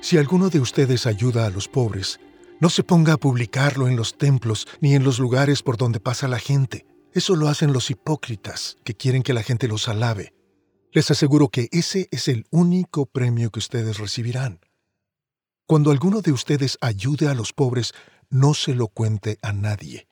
Si 0.00 0.18
alguno 0.18 0.50
de 0.50 0.58
ustedes 0.58 1.06
ayuda 1.06 1.46
a 1.46 1.50
los 1.50 1.68
pobres, 1.68 2.18
no 2.58 2.68
se 2.68 2.82
ponga 2.82 3.12
a 3.12 3.18
publicarlo 3.18 3.86
en 3.86 3.94
los 3.94 4.18
templos 4.18 4.66
ni 4.80 4.96
en 4.96 5.04
los 5.04 5.20
lugares 5.20 5.62
por 5.62 5.76
donde 5.76 6.00
pasa 6.00 6.26
la 6.26 6.40
gente. 6.40 6.84
Eso 7.12 7.36
lo 7.36 7.48
hacen 7.48 7.72
los 7.72 7.90
hipócritas 7.90 8.78
que 8.84 8.94
quieren 8.94 9.22
que 9.22 9.34
la 9.34 9.42
gente 9.42 9.68
los 9.68 9.88
alabe. 9.88 10.34
Les 10.92 11.10
aseguro 11.10 11.48
que 11.48 11.68
ese 11.70 12.08
es 12.10 12.28
el 12.28 12.46
único 12.50 13.06
premio 13.06 13.50
que 13.50 13.58
ustedes 13.58 13.98
recibirán. 13.98 14.60
Cuando 15.66 15.90
alguno 15.90 16.22
de 16.22 16.32
ustedes 16.32 16.78
ayude 16.80 17.28
a 17.28 17.34
los 17.34 17.52
pobres, 17.52 17.92
no 18.30 18.54
se 18.54 18.74
lo 18.74 18.88
cuente 18.88 19.38
a 19.42 19.52
nadie. 19.52 20.08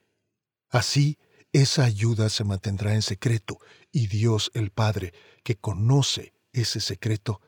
Así, 0.69 1.19
esa 1.52 1.85
ayuda 1.85 2.28
se 2.28 2.45
mantendrá 2.45 2.95
en 2.95 3.02
secreto 3.02 3.59
y 3.90 4.07
Dios 4.07 4.50
el 4.54 4.71
Padre, 4.71 5.12
que 5.42 5.57
conoce 5.57 6.35
ese 6.52 6.80
secreto, 6.80 7.40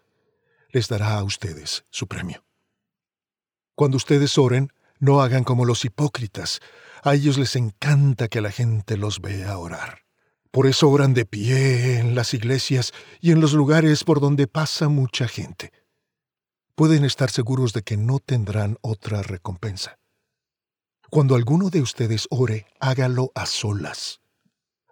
les 0.71 0.89
dará 0.89 1.19
a 1.19 1.25
ustedes 1.25 1.85
su 1.91 2.09
premio. 2.09 2.45
Cuando 3.75 3.97
ustedes 3.97 4.39
oren, 4.39 4.73
no 5.03 5.21
hagan 5.21 5.43
como 5.43 5.65
los 5.65 5.85
hipócritas, 5.85 6.61
a 7.03 7.15
ellos 7.15 7.37
les 7.37 7.57
encanta 7.57 8.29
que 8.29 8.41
la 8.41 8.53
gente 8.53 8.97
los 8.97 9.21
vea 9.21 9.59
orar. 9.59 10.03
Por 10.53 10.69
eso 10.69 10.89
oran 10.89 11.13
de 11.13 11.25
pie 11.27 11.99
en 11.99 12.15
las 12.15 12.35
iglesias 12.35 12.93
y 13.21 13.33
en 13.33 13.41
los 13.41 13.53
lugares 13.53 14.05
por 14.05 14.21
donde 14.21 14.47
pasa 14.47 14.89
mucha 14.89 15.27
gente. 15.27 15.73
Pueden 16.77 17.05
estar 17.05 17.33
seguros 17.33 17.73
de 17.73 17.83
que 17.83 17.97
no 17.97 18.21
tendrán 18.21 18.79
otra 18.81 19.23
recompensa. 19.23 19.99
Cuando 21.11 21.35
alguno 21.35 21.69
de 21.69 21.83
ustedes 21.83 22.29
ore, 22.31 22.67
hágalo 22.79 23.33
a 23.35 23.47
solas. 23.47 24.21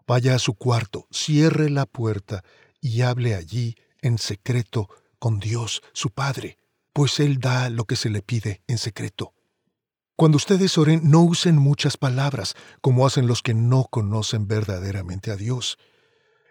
Vaya 0.09 0.35
a 0.35 0.41
su 0.41 0.55
cuarto, 0.55 1.07
cierre 1.13 1.71
la 1.71 1.87
puerta 1.87 2.43
y 2.81 3.03
hable 3.03 3.37
allí 3.37 3.77
en 4.03 4.19
secreto 4.19 4.89
con 5.21 5.39
Dios, 5.39 5.83
su 5.93 6.11
Padre, 6.11 6.59
pues 6.93 7.21
Él 7.21 7.39
da 7.39 7.71
lo 7.71 7.85
que 7.85 7.95
se 7.95 8.11
le 8.11 8.23
pide 8.23 8.61
en 8.67 8.79
secreto. 8.79 9.35
Cuando 10.21 10.37
ustedes 10.37 10.77
oren, 10.77 11.01
no 11.11 11.23
usen 11.23 11.57
muchas 11.57 11.97
palabras, 11.97 12.55
como 12.83 13.07
hacen 13.07 13.27
los 13.27 13.41
que 13.41 13.55
no 13.55 13.87
conocen 13.91 14.47
verdaderamente 14.47 15.31
a 15.31 15.37
Dios. 15.37 15.79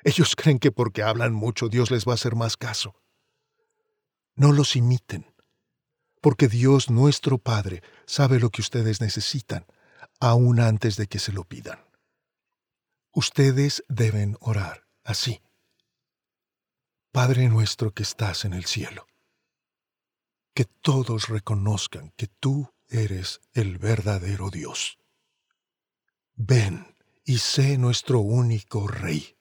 Ellos 0.03 0.35
creen 0.35 0.57
que 0.57 0.71
porque 0.71 1.03
hablan 1.03 1.33
mucho 1.33 1.69
Dios 1.69 1.91
les 1.91 2.03
va 2.03 2.13
a 2.13 2.15
hacer 2.15 2.33
más 2.33 2.57
caso. 2.57 2.95
No 4.33 4.53
los 4.53 4.75
imiten, 4.75 5.31
porque 6.19 6.47
Dios 6.47 6.89
nuestro 6.89 7.37
Padre 7.37 7.83
sabe 8.07 8.39
lo 8.39 8.49
que 8.49 8.63
ustedes 8.63 9.01
necesitan, 9.01 9.67
aún 10.19 10.59
antes 10.59 10.95
de 10.95 11.05
que 11.05 11.19
se 11.19 11.31
lo 11.31 11.43
pidan. 11.43 11.77
Ustedes 13.13 13.83
deben 13.87 14.35
orar 14.39 14.87
así. 15.03 15.43
Padre 17.11 17.47
nuestro 17.49 17.93
que 17.93 18.01
estás 18.01 18.45
en 18.45 18.53
el 18.55 18.65
cielo, 18.65 19.05
que 20.55 20.65
todos 20.65 21.27
reconozcan 21.27 22.11
que 22.17 22.25
tú 22.25 22.67
eres 22.89 23.41
el 23.53 23.77
verdadero 23.77 24.49
Dios. 24.49 24.97
Ven 26.35 26.95
y 27.23 27.37
sé 27.37 27.77
nuestro 27.77 28.19
único 28.19 28.87
Rey 28.87 29.35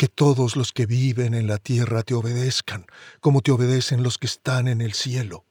que 0.00 0.08
todos 0.08 0.56
los 0.56 0.72
que 0.72 0.86
viven 0.86 1.34
en 1.34 1.46
la 1.46 1.58
tierra 1.58 2.02
te 2.02 2.14
obedezcan, 2.14 2.86
como 3.20 3.42
te 3.42 3.52
obedecen 3.52 4.02
los 4.02 4.16
que 4.16 4.26
están 4.26 4.66
en 4.66 4.80
el 4.80 4.94
cielo. 4.94 5.44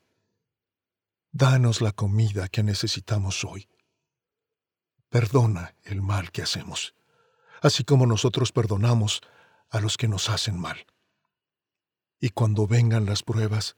Danos 1.31 1.81
la 1.81 1.91
comida 1.91 2.47
que 2.47 2.63
necesitamos 2.63 3.43
hoy. 3.43 3.67
Perdona 5.09 5.75
el 5.83 6.01
mal 6.01 6.31
que 6.31 6.41
hacemos, 6.41 6.95
así 7.61 7.83
como 7.83 8.07
nosotros 8.07 8.51
perdonamos 8.51 9.21
a 9.69 9.79
los 9.79 9.97
que 9.97 10.07
nos 10.07 10.29
hacen 10.29 10.59
mal. 10.59 10.87
Y 12.19 12.29
cuando 12.29 12.65
vengan 12.65 13.05
las 13.05 13.21
pruebas, 13.21 13.75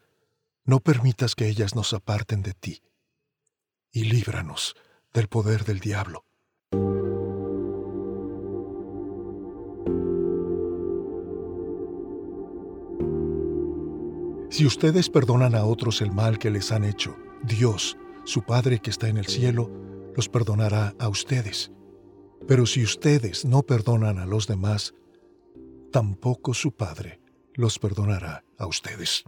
no 0.64 0.80
permitas 0.80 1.36
que 1.36 1.50
ellas 1.50 1.76
nos 1.76 1.94
aparten 1.94 2.44
de 2.44 2.54
ti, 2.54 2.82
y 3.92 4.06
líbranos 4.06 4.76
del 5.14 5.28
poder 5.28 5.66
del 5.66 5.80
diablo 5.80 6.26
Si 14.52 14.66
ustedes 14.66 15.10
perdonan 15.10 15.56
a 15.56 15.64
otros 15.64 16.02
el 16.02 16.12
mal 16.12 16.38
que 16.38 16.52
les 16.52 16.74
han 16.74 16.84
hecho, 16.84 17.16
Dios, 17.42 17.98
su 18.26 18.44
Padre 18.44 18.80
que 18.80 18.90
está 18.90 19.08
en 19.08 19.16
el 19.16 19.26
cielo, 19.26 19.72
los 20.14 20.28
perdonará 20.28 20.94
a 21.00 21.08
ustedes. 21.08 21.72
Pero 22.50 22.66
si 22.66 22.84
ustedes 22.84 23.46
no 23.46 23.64
perdonan 23.64 24.20
a 24.20 24.26
los 24.26 24.48
demás, 24.48 24.94
tampoco 25.94 26.54
su 26.54 26.74
Padre 26.74 27.22
los 27.54 27.80
perdonará 27.80 28.44
a 28.58 28.68
ustedes. 28.68 29.24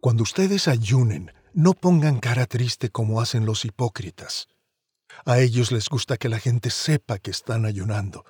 Cuando 0.00 0.22
ustedes 0.22 0.68
ayunen, 0.68 1.32
no 1.54 1.74
pongan 1.74 2.18
cara 2.18 2.46
triste 2.46 2.90
como 2.90 3.20
hacen 3.20 3.46
los 3.46 3.64
hipócritas. 3.64 4.48
A 5.24 5.38
ellos 5.38 5.72
les 5.72 5.88
gusta 5.88 6.16
que 6.16 6.28
la 6.28 6.38
gente 6.38 6.70
sepa 6.70 7.18
que 7.18 7.30
están 7.30 7.66
ayunando. 7.66 8.24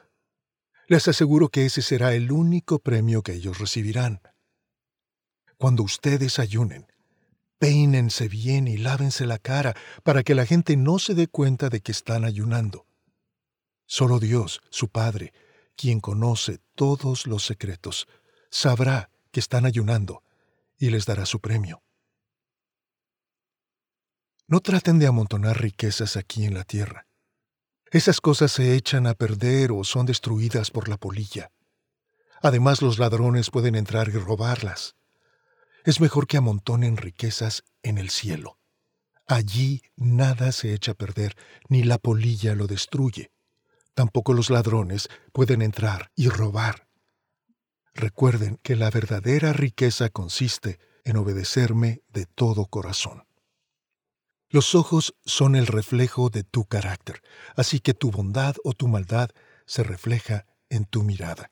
Les 0.89 1.07
aseguro 1.09 1.49
que 1.49 1.65
ese 1.65 1.83
será 1.83 2.15
el 2.15 2.33
único 2.33 2.81
premio 2.81 3.23
que 3.23 3.33
ellos 3.33 3.59
recibirán. 3.59 4.21
Cuando 5.57 5.85
ustedes 5.85 6.39
ayunen, 6.39 6.87
peínense 7.59 8.27
bien 8.29 8.67
y 8.67 8.77
lávense 8.77 9.25
la 9.25 9.39
cara 9.39 9.77
para 10.03 10.25
que 10.25 10.35
la 10.35 10.45
gente 10.45 10.77
no 10.77 10.99
se 10.99 11.15
dé 11.15 11.29
cuenta 11.29 11.69
de 11.69 11.81
que 11.81 11.93
están 11.93 12.25
ayunando. 12.25 12.87
Solo 13.87 14.19
Dios, 14.19 14.61
su 14.71 14.89
Padre, 14.89 15.33
quien 15.77 16.01
conoce 16.01 16.59
todos 16.75 17.27
los 17.27 17.47
secretos, 17.47 18.09
sabrá 18.51 19.11
que 19.31 19.41
están 19.41 19.65
ayunando 19.65 20.25
y 20.79 20.91
les 20.91 21.07
dará 21.07 21.25
su 21.27 21.41
premio. 21.41 21.83
No 24.47 24.61
traten 24.61 24.99
de 24.99 25.07
amontonar 25.07 25.61
riquezas 25.61 26.17
aquí 26.17 26.45
en 26.45 26.55
la 26.55 26.65
tierra. 26.65 27.07
Esas 27.91 28.21
cosas 28.21 28.53
se 28.53 28.75
echan 28.75 29.07
a 29.07 29.15
perder 29.15 29.73
o 29.73 29.85
son 29.85 30.07
destruidas 30.07 30.71
por 30.71 30.89
la 30.89 30.97
polilla. 30.97 31.51
Además 32.43 32.83
los 32.83 32.99
ladrones 32.99 33.51
pueden 33.51 33.75
entrar 33.75 34.09
y 34.09 34.13
robarlas 34.13 34.97
es 35.85 36.01
mejor 36.01 36.27
que 36.27 36.37
amontonen 36.37 36.97
riquezas 36.97 37.65
en 37.83 37.99
el 37.99 38.11
cielo. 38.11 38.59
Allí 39.27 39.83
nada 39.97 40.53
se 40.53 40.75
echa 40.75 40.93
a 40.93 40.97
perder, 40.97 41.37
ni 41.69 41.83
la 41.83 41.99
polilla 41.99 42.55
lo 42.55 42.67
destruye. 42.67 43.33
Tampoco 43.95 44.33
los 44.33 44.51
ladrones 44.51 45.09
pueden 45.33 45.63
entrar 45.63 46.11
y 46.15 46.29
robar. 46.29 46.89
Recuerden 47.95 48.59
que 48.63 48.77
la 48.77 48.91
verdadera 48.91 49.53
riqueza 49.53 50.09
consiste 50.09 50.79
en 51.05 51.17
obedecerme 51.17 52.03
de 52.09 52.27
todo 52.27 52.67
corazón. 52.67 53.25
Los 54.53 54.75
ojos 54.75 55.15
son 55.25 55.57
el 55.57 55.67
reflejo 55.67 56.29
de 56.29 56.45
tu 56.45 56.67
carácter, 56.67 57.23
así 57.57 57.81
que 57.81 57.95
tu 57.95 58.11
bondad 58.11 58.55
o 58.65 58.75
tu 58.75 58.87
maldad 58.87 59.31
se 59.65 59.83
refleja 59.83 60.45
en 60.69 60.85
tu 60.85 61.03
mirada. 61.05 61.51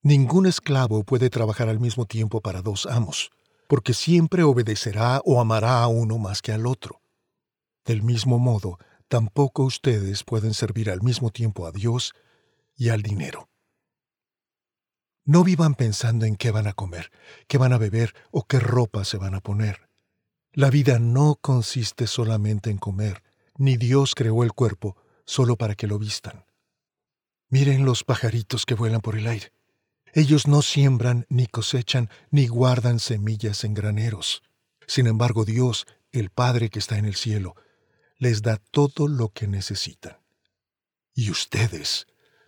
Ningún 0.00 0.46
esclavo 0.46 1.04
puede 1.04 1.28
trabajar 1.28 1.68
al 1.68 1.78
mismo 1.78 2.06
tiempo 2.06 2.40
para 2.40 2.62
dos 2.62 2.86
amos, 2.86 3.30
porque 3.68 3.92
siempre 3.92 4.42
obedecerá 4.42 5.20
o 5.26 5.38
amará 5.38 5.82
a 5.82 5.88
uno 5.88 6.16
más 6.16 6.40
que 6.40 6.52
al 6.52 6.66
otro. 6.66 7.02
Del 7.84 8.02
mismo 8.02 8.38
modo, 8.38 8.78
tampoco 9.08 9.64
ustedes 9.64 10.24
pueden 10.24 10.54
servir 10.54 10.88
al 10.90 11.02
mismo 11.02 11.28
tiempo 11.28 11.66
a 11.66 11.72
Dios 11.72 12.14
y 12.74 12.88
al 12.88 13.02
dinero. 13.02 13.50
No 15.26 15.44
vivan 15.44 15.74
pensando 15.74 16.24
en 16.24 16.36
qué 16.36 16.50
van 16.52 16.68
a 16.68 16.72
comer, 16.72 17.10
qué 17.48 17.58
van 17.58 17.74
a 17.74 17.78
beber 17.78 18.14
o 18.30 18.46
qué 18.46 18.60
ropa 18.60 19.04
se 19.04 19.18
van 19.18 19.34
a 19.34 19.40
poner. 19.40 19.85
La 20.56 20.70
vida 20.70 20.98
no 20.98 21.34
consiste 21.38 22.06
solamente 22.06 22.70
en 22.70 22.78
comer, 22.78 23.22
ni 23.58 23.76
Dios 23.76 24.14
creó 24.14 24.42
el 24.42 24.54
cuerpo 24.54 24.96
solo 25.26 25.56
para 25.56 25.74
que 25.74 25.86
lo 25.86 25.98
vistan. 25.98 26.46
Miren 27.50 27.84
los 27.84 28.04
pajaritos 28.04 28.64
que 28.64 28.74
vuelan 28.74 29.02
por 29.02 29.18
el 29.18 29.26
aire. 29.26 29.52
Ellos 30.14 30.46
no 30.46 30.62
siembran, 30.62 31.26
ni 31.28 31.46
cosechan, 31.46 32.08
ni 32.30 32.46
guardan 32.46 33.00
semillas 33.00 33.64
en 33.64 33.74
graneros. 33.74 34.42
Sin 34.86 35.06
embargo, 35.06 35.44
Dios, 35.44 35.86
el 36.10 36.30
Padre 36.30 36.70
que 36.70 36.78
está 36.78 36.96
en 36.96 37.04
el 37.04 37.16
cielo, 37.16 37.54
les 38.16 38.40
da 38.40 38.56
todo 38.56 39.08
lo 39.08 39.28
que 39.28 39.48
necesitan. 39.48 40.16
Y 41.12 41.30
ustedes 41.30 42.06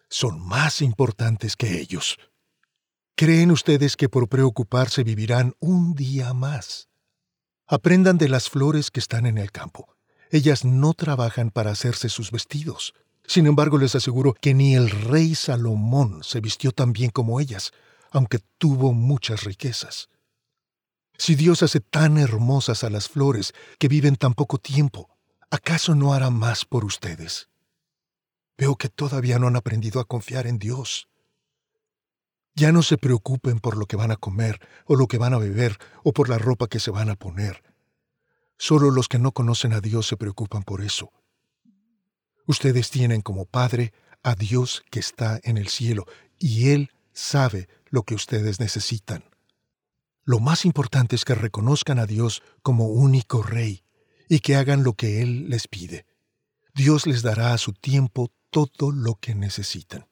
son 0.08 0.40
más 0.40 0.80
importantes 0.80 1.56
que 1.56 1.78
ellos. 1.78 2.16
¿Creen 3.16 3.50
ustedes 3.50 3.96
que 3.96 4.08
por 4.08 4.30
preocuparse 4.30 5.04
vivirán 5.04 5.52
un 5.60 5.92
día 5.92 6.32
más? 6.32 6.88
Aprendan 7.70 8.16
de 8.16 8.30
las 8.30 8.48
flores 8.48 8.90
que 8.90 8.98
están 8.98 9.26
en 9.26 9.36
el 9.36 9.52
campo. 9.52 9.94
Ellas 10.30 10.64
no 10.64 10.94
trabajan 10.94 11.50
para 11.50 11.70
hacerse 11.70 12.08
sus 12.08 12.30
vestidos. 12.30 12.94
Sin 13.26 13.46
embargo, 13.46 13.76
les 13.76 13.94
aseguro 13.94 14.32
que 14.40 14.54
ni 14.54 14.74
el 14.74 14.88
rey 14.88 15.34
Salomón 15.34 16.24
se 16.24 16.40
vistió 16.40 16.72
tan 16.72 16.94
bien 16.94 17.10
como 17.10 17.40
ellas, 17.40 17.72
aunque 18.10 18.38
tuvo 18.56 18.94
muchas 18.94 19.44
riquezas. 19.44 20.08
Si 21.18 21.34
Dios 21.34 21.62
hace 21.62 21.80
tan 21.80 22.16
hermosas 22.16 22.84
a 22.84 22.90
las 22.90 23.06
flores 23.06 23.52
que 23.78 23.88
viven 23.88 24.16
tan 24.16 24.32
poco 24.32 24.56
tiempo, 24.56 25.10
¿acaso 25.50 25.94
no 25.94 26.14
hará 26.14 26.30
más 26.30 26.64
por 26.64 26.86
ustedes? 26.86 27.50
Veo 28.56 28.76
que 28.76 28.88
todavía 28.88 29.38
no 29.38 29.46
han 29.46 29.56
aprendido 29.56 30.00
a 30.00 30.06
confiar 30.06 30.46
en 30.46 30.58
Dios. 30.58 31.06
Ya 32.58 32.72
no 32.72 32.82
se 32.82 32.98
preocupen 32.98 33.60
por 33.60 33.76
lo 33.76 33.86
que 33.86 33.94
van 33.94 34.10
a 34.10 34.16
comer, 34.16 34.58
o 34.84 34.96
lo 34.96 35.06
que 35.06 35.16
van 35.16 35.32
a 35.32 35.38
beber, 35.38 35.78
o 36.02 36.12
por 36.12 36.28
la 36.28 36.38
ropa 36.38 36.66
que 36.66 36.80
se 36.80 36.90
van 36.90 37.08
a 37.08 37.14
poner. 37.14 37.62
Solo 38.56 38.90
los 38.90 39.06
que 39.06 39.20
no 39.20 39.30
conocen 39.30 39.72
a 39.72 39.80
Dios 39.80 40.08
se 40.08 40.16
preocupan 40.16 40.64
por 40.64 40.82
eso. 40.82 41.12
Ustedes 42.46 42.90
tienen 42.90 43.20
como 43.20 43.44
Padre 43.44 43.92
a 44.24 44.34
Dios 44.34 44.82
que 44.90 44.98
está 44.98 45.38
en 45.44 45.56
el 45.56 45.68
cielo 45.68 46.06
y 46.36 46.70
Él 46.70 46.90
sabe 47.12 47.68
lo 47.90 48.02
que 48.02 48.16
ustedes 48.16 48.58
necesitan. 48.58 49.22
Lo 50.24 50.40
más 50.40 50.64
importante 50.64 51.14
es 51.14 51.24
que 51.24 51.36
reconozcan 51.36 52.00
a 52.00 52.06
Dios 52.06 52.42
como 52.62 52.88
único 52.88 53.40
Rey 53.40 53.84
y 54.28 54.40
que 54.40 54.56
hagan 54.56 54.82
lo 54.82 54.94
que 54.94 55.22
Él 55.22 55.48
les 55.48 55.68
pide. 55.68 56.06
Dios 56.74 57.06
les 57.06 57.22
dará 57.22 57.52
a 57.52 57.58
su 57.58 57.72
tiempo 57.72 58.32
todo 58.50 58.90
lo 58.90 59.14
que 59.14 59.36
necesitan. 59.36 60.08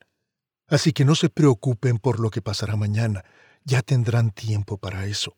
Así 0.69 0.93
que 0.93 1.05
no 1.05 1.15
se 1.15 1.29
preocupen 1.29 1.99
por 1.99 2.19
lo 2.19 2.31
que 2.31 2.43
pasará 2.43 2.77
mañana, 2.77 3.25
ya 3.65 3.83
tendrán 3.83 4.31
tiempo 4.31 4.79
para 4.79 5.07
eso. 5.07 5.37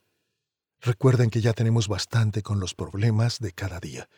Recuerden 0.80 1.28
que 1.28 1.40
ya 1.40 1.52
tenemos 1.52 1.88
bastante 1.88 2.42
con 2.42 2.60
los 2.60 2.74
problemas 2.74 3.38
de 3.38 3.52
cada 3.52 3.80
día. 3.80 4.08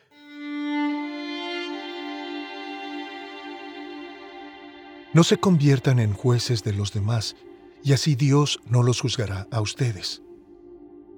No 5.12 5.24
se 5.24 5.38
conviertan 5.38 5.98
en 5.98 6.12
jueces 6.12 6.62
de 6.62 6.72
los 6.72 6.92
demás, 6.92 7.34
y 7.82 7.92
así 7.92 8.14
Dios 8.14 8.60
no 8.66 8.84
los 8.84 9.00
juzgará 9.00 9.48
a 9.50 9.60
ustedes. 9.60 10.22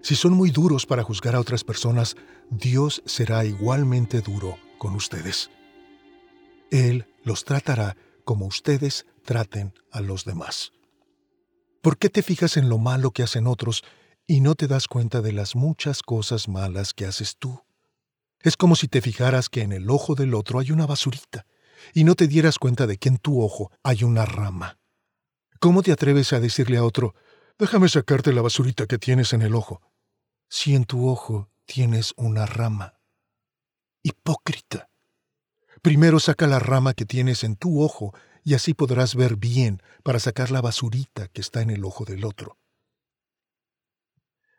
Si 0.01 0.17
son 0.17 0.33
muy 0.33 0.51
duros 0.51 0.87
para 0.87 1.03
juzgar 1.03 1.35
a 1.35 1.41
otras 1.41 1.65
personas, 1.65 2.17
Dios 2.51 3.03
será 3.05 3.45
igualmente 3.45 4.23
duro 4.23 4.57
con 4.79 4.95
ustedes. 4.95 5.51
Él 6.71 7.07
los 7.23 7.45
tratará 7.45 7.97
como 8.25 8.47
ustedes 8.47 9.07
traten 9.25 9.75
a 9.91 10.01
los 10.01 10.25
demás. 10.25 10.73
¿Por 11.81 11.99
qué 11.99 12.09
te 12.09 12.23
fijas 12.23 12.57
en 12.57 12.69
lo 12.69 12.79
malo 12.79 13.11
que 13.11 13.23
hacen 13.23 13.47
otros 13.47 13.83
y 14.27 14.41
no 14.41 14.55
te 14.55 14.69
das 14.69 14.87
cuenta 14.87 15.21
de 15.21 15.33
las 15.33 15.57
muchas 15.57 16.03
cosas 16.03 16.49
malas 16.49 16.95
que 16.95 17.07
haces 17.07 17.37
tú? 17.39 17.63
Es 18.41 18.57
como 18.57 18.77
si 18.77 18.89
te 18.89 19.01
fijaras 19.01 19.49
que 19.49 19.63
en 19.63 19.73
el 19.73 19.91
ojo 19.91 20.15
del 20.15 20.35
otro 20.35 20.59
hay 20.59 20.71
una 20.71 20.87
basurita 20.87 21.47
y 21.95 22.05
no 22.05 22.15
te 22.15 22.29
dieras 22.29 22.59
cuenta 22.59 22.87
de 22.87 22.97
que 22.99 23.09
en 23.09 23.19
tu 23.19 23.43
ojo 23.43 23.71
hay 23.83 24.05
una 24.05 24.25
rama. 24.25 24.79
¿Cómo 25.61 25.83
te 25.83 25.93
atreves 25.93 26.33
a 26.33 26.41
decirle 26.41 26.77
a 26.77 26.85
otro, 26.85 27.15
Déjame 27.59 27.89
sacarte 27.89 28.33
la 28.33 28.43
basurita 28.43 28.87
que 28.87 28.99
tienes 28.99 29.33
en 29.33 29.43
el 29.43 29.55
ojo. 29.55 29.81
Si 30.49 30.75
en 30.75 30.85
tu 30.85 31.09
ojo 31.09 31.49
tienes 31.65 32.13
una 32.17 32.47
rama. 32.47 32.99
Hipócrita. 34.03 34.91
Primero 35.83 36.21
saca 36.21 36.47
la 36.47 36.61
rama 36.61 36.95
que 36.95 37.05
tienes 37.05 37.43
en 37.43 37.57
tu 37.57 37.83
ojo 37.83 38.15
y 38.45 38.55
así 38.55 38.73
podrás 38.73 39.17
ver 39.17 39.37
bien 39.37 39.83
para 40.05 40.21
sacar 40.21 40.53
la 40.53 40.61
basurita 40.61 41.27
que 41.27 41.41
está 41.41 41.61
en 41.61 41.71
el 41.71 41.85
ojo 41.85 42.05
del 42.05 42.25
otro. 42.25 42.57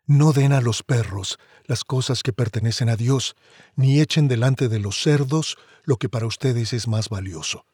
No 0.05 0.33
den 0.33 0.51
a 0.51 0.59
los 0.59 0.83
perros 0.83 1.39
las 1.63 1.85
cosas 1.85 2.23
que 2.23 2.33
pertenecen 2.33 2.89
a 2.89 2.97
Dios, 2.97 3.37
ni 3.77 4.01
echen 4.01 4.27
delante 4.27 4.67
de 4.67 4.79
los 4.79 5.01
cerdos 5.01 5.57
lo 5.85 5.95
que 5.95 6.09
para 6.09 6.27
ustedes 6.27 6.73
es 6.73 6.89
más 6.89 7.07
valioso. 7.07 7.65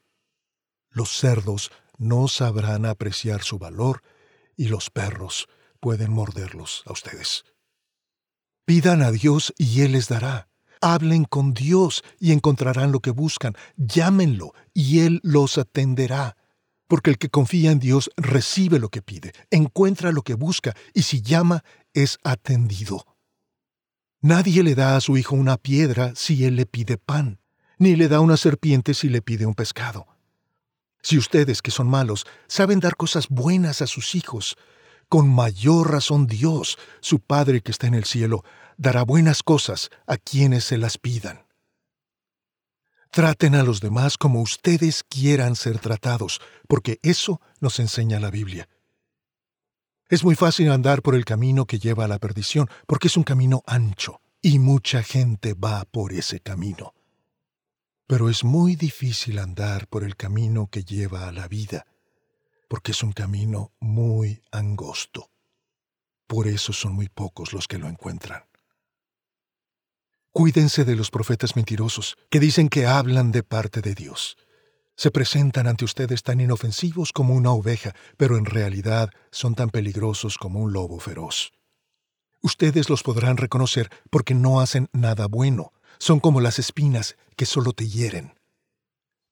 Los 0.91 1.09
cerdos 1.09 1.71
no 1.97 2.27
sabrán 2.27 2.85
apreciar 2.85 3.41
su 3.41 3.57
valor 3.57 4.03
y 4.55 4.67
los 4.67 4.91
perros 4.91 5.47
pueden 5.79 6.11
morderlos 6.11 6.83
a 6.85 6.93
ustedes. 6.93 7.45
Pidan 8.65 9.01
a 9.01 9.09
Dios 9.09 9.55
y 9.57 9.81
Él 9.81 9.93
les 9.93 10.07
dará. 10.07 10.48
Hablen 10.81 11.25
con 11.25 11.53
Dios 11.53 12.03
y 12.19 12.31
encontrarán 12.31 12.91
lo 12.91 12.99
que 12.99 13.11
buscan. 13.11 13.53
Llámenlo 13.75 14.53
y 14.73 14.99
Él 14.99 15.19
los 15.23 15.57
atenderá. 15.57 16.37
Porque 16.87 17.11
el 17.11 17.17
que 17.17 17.29
confía 17.29 17.71
en 17.71 17.79
Dios 17.79 18.09
recibe 18.17 18.79
lo 18.79 18.89
que 18.89 19.01
pide, 19.01 19.33
encuentra 19.51 20.11
lo 20.11 20.23
que 20.23 20.33
busca 20.33 20.75
y 20.93 21.03
si 21.03 21.21
llama 21.21 21.63
es 21.93 22.17
atendido. 22.23 23.05
Nadie 24.21 24.63
le 24.63 24.75
da 24.75 24.97
a 24.97 25.01
su 25.01 25.15
hijo 25.15 25.35
una 25.35 25.57
piedra 25.57 26.13
si 26.15 26.43
él 26.43 26.55
le 26.55 26.65
pide 26.65 26.97
pan, 26.97 27.39
ni 27.77 27.95
le 27.95 28.07
da 28.07 28.19
una 28.19 28.37
serpiente 28.37 28.93
si 28.93 29.07
le 29.07 29.21
pide 29.21 29.45
un 29.45 29.53
pescado. 29.53 30.07
Si 31.01 31.17
ustedes, 31.17 31.61
que 31.61 31.71
son 31.71 31.87
malos, 31.87 32.25
saben 32.47 32.81
dar 32.81 32.97
cosas 32.97 33.29
buenas 33.29 33.81
a 33.81 33.87
sus 33.87 34.15
hijos, 34.15 34.57
con 35.07 35.29
mayor 35.29 35.91
razón 35.91 36.27
Dios, 36.27 36.77
su 36.99 37.19
Padre 37.19 37.61
que 37.61 37.71
está 37.71 37.87
en 37.87 37.93
el 37.93 38.03
cielo, 38.03 38.43
dará 38.79 39.03
buenas 39.03 39.43
cosas 39.43 39.89
a 40.07 40.15
quienes 40.15 40.63
se 40.63 40.77
las 40.77 40.97
pidan. 40.97 41.45
Traten 43.11 43.53
a 43.55 43.63
los 43.63 43.81
demás 43.81 44.17
como 44.17 44.41
ustedes 44.41 45.03
quieran 45.03 45.57
ser 45.57 45.79
tratados, 45.79 46.39
porque 46.67 46.97
eso 47.03 47.41
nos 47.59 47.79
enseña 47.79 48.21
la 48.21 48.31
Biblia. 48.31 48.69
Es 50.07 50.23
muy 50.23 50.35
fácil 50.35 50.71
andar 50.71 51.01
por 51.01 51.13
el 51.13 51.25
camino 51.25 51.65
que 51.65 51.77
lleva 51.77 52.05
a 52.05 52.07
la 52.07 52.19
perdición, 52.19 52.69
porque 52.87 53.09
es 53.09 53.17
un 53.17 53.23
camino 53.23 53.63
ancho, 53.67 54.21
y 54.41 54.59
mucha 54.59 55.03
gente 55.03 55.53
va 55.53 55.83
por 55.83 56.13
ese 56.13 56.39
camino. 56.39 56.93
Pero 58.07 58.29
es 58.29 58.45
muy 58.45 58.77
difícil 58.77 59.39
andar 59.39 59.87
por 59.87 60.05
el 60.05 60.15
camino 60.15 60.67
que 60.67 60.85
lleva 60.85 61.27
a 61.27 61.33
la 61.33 61.49
vida, 61.49 61.85
porque 62.69 62.93
es 62.93 63.03
un 63.03 63.11
camino 63.11 63.73
muy 63.81 64.41
angosto. 64.51 65.29
Por 66.27 66.47
eso 66.47 66.71
son 66.71 66.93
muy 66.93 67.09
pocos 67.09 67.51
los 67.51 67.67
que 67.67 67.77
lo 67.77 67.87
encuentran. 67.89 68.48
Cuídense 70.31 70.85
de 70.85 70.95
los 70.95 71.09
profetas 71.09 71.55
mentirosos, 71.55 72.15
que 72.29 72.39
dicen 72.39 72.69
que 72.69 72.85
hablan 72.85 73.31
de 73.31 73.41
parte 73.41 73.81
de 73.81 73.95
Dios. 73.95 74.37
Se 74.95 75.09
presentan 75.09 75.65
ante 75.65 75.85
ustedes 75.85 76.21
tan 76.21 76.39
inofensivos 76.39 77.11
como 77.13 77.33
una 77.33 77.51
oveja, 77.51 77.95
pero 78.15 78.37
en 78.37 78.45
realidad 78.45 79.09
son 79.31 79.55
tan 79.55 79.69
peligrosos 79.69 80.37
como 80.37 80.59
un 80.59 80.71
lobo 80.71 80.99
feroz. 80.99 81.51
Ustedes 82.41 82.89
los 82.89 83.01
podrán 83.01 83.37
reconocer 83.37 83.89
porque 84.11 84.35
no 84.35 84.61
hacen 84.61 84.87
nada 84.93 85.25
bueno, 85.27 85.73
son 85.97 86.19
como 86.19 86.41
las 86.41 86.59
espinas 86.59 87.17
que 87.35 87.45
solo 87.45 87.73
te 87.73 87.87
hieren. 87.87 88.39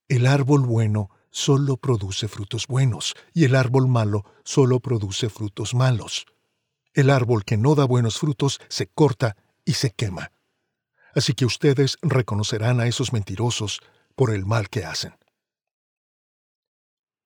El 0.09 0.25
árbol 0.25 0.61
bueno 0.65 1.11
solo 1.29 1.77
produce 1.77 2.27
frutos 2.27 2.65
buenos 2.65 3.13
y 3.33 3.43
el 3.43 3.55
árbol 3.55 3.87
malo 3.87 4.25
solo 4.43 4.79
produce 4.79 5.29
frutos 5.29 5.75
malos. 5.75 6.25
El 6.93 7.11
árbol 7.11 7.45
que 7.45 7.55
no 7.55 7.75
da 7.75 7.85
buenos 7.85 8.17
frutos 8.17 8.59
se 8.67 8.87
corta 8.87 9.37
y 9.63 9.73
se 9.73 9.91
quema. 9.91 10.31
Así 11.17 11.33
que 11.33 11.45
ustedes 11.45 11.97
reconocerán 12.03 12.79
a 12.79 12.85
esos 12.85 13.11
mentirosos 13.11 13.81
por 14.15 14.29
el 14.29 14.45
mal 14.45 14.69
que 14.69 14.85
hacen. 14.85 15.15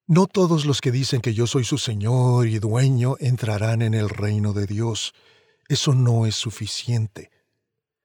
No 0.06 0.26
todos 0.26 0.64
los 0.64 0.80
que 0.80 0.90
dicen 0.90 1.20
que 1.20 1.34
yo 1.34 1.46
soy 1.46 1.64
su 1.64 1.76
Señor 1.76 2.46
y 2.46 2.58
dueño 2.58 3.16
entrarán 3.20 3.82
en 3.82 3.92
el 3.92 4.08
reino 4.08 4.54
de 4.54 4.66
Dios. 4.66 5.12
Eso 5.68 5.94
no 5.94 6.24
es 6.24 6.36
suficiente. 6.36 7.30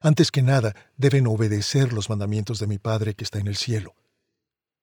Antes 0.01 0.29
que 0.29 0.41
nada, 0.41 0.75
deben 0.97 1.25
obedecer 1.25 1.93
los 1.93 2.09
mandamientos 2.09 2.59
de 2.59 2.67
mi 2.67 2.79
Padre 2.79 3.13
que 3.13 3.23
está 3.23 3.39
en 3.39 3.47
el 3.47 3.55
cielo. 3.55 3.95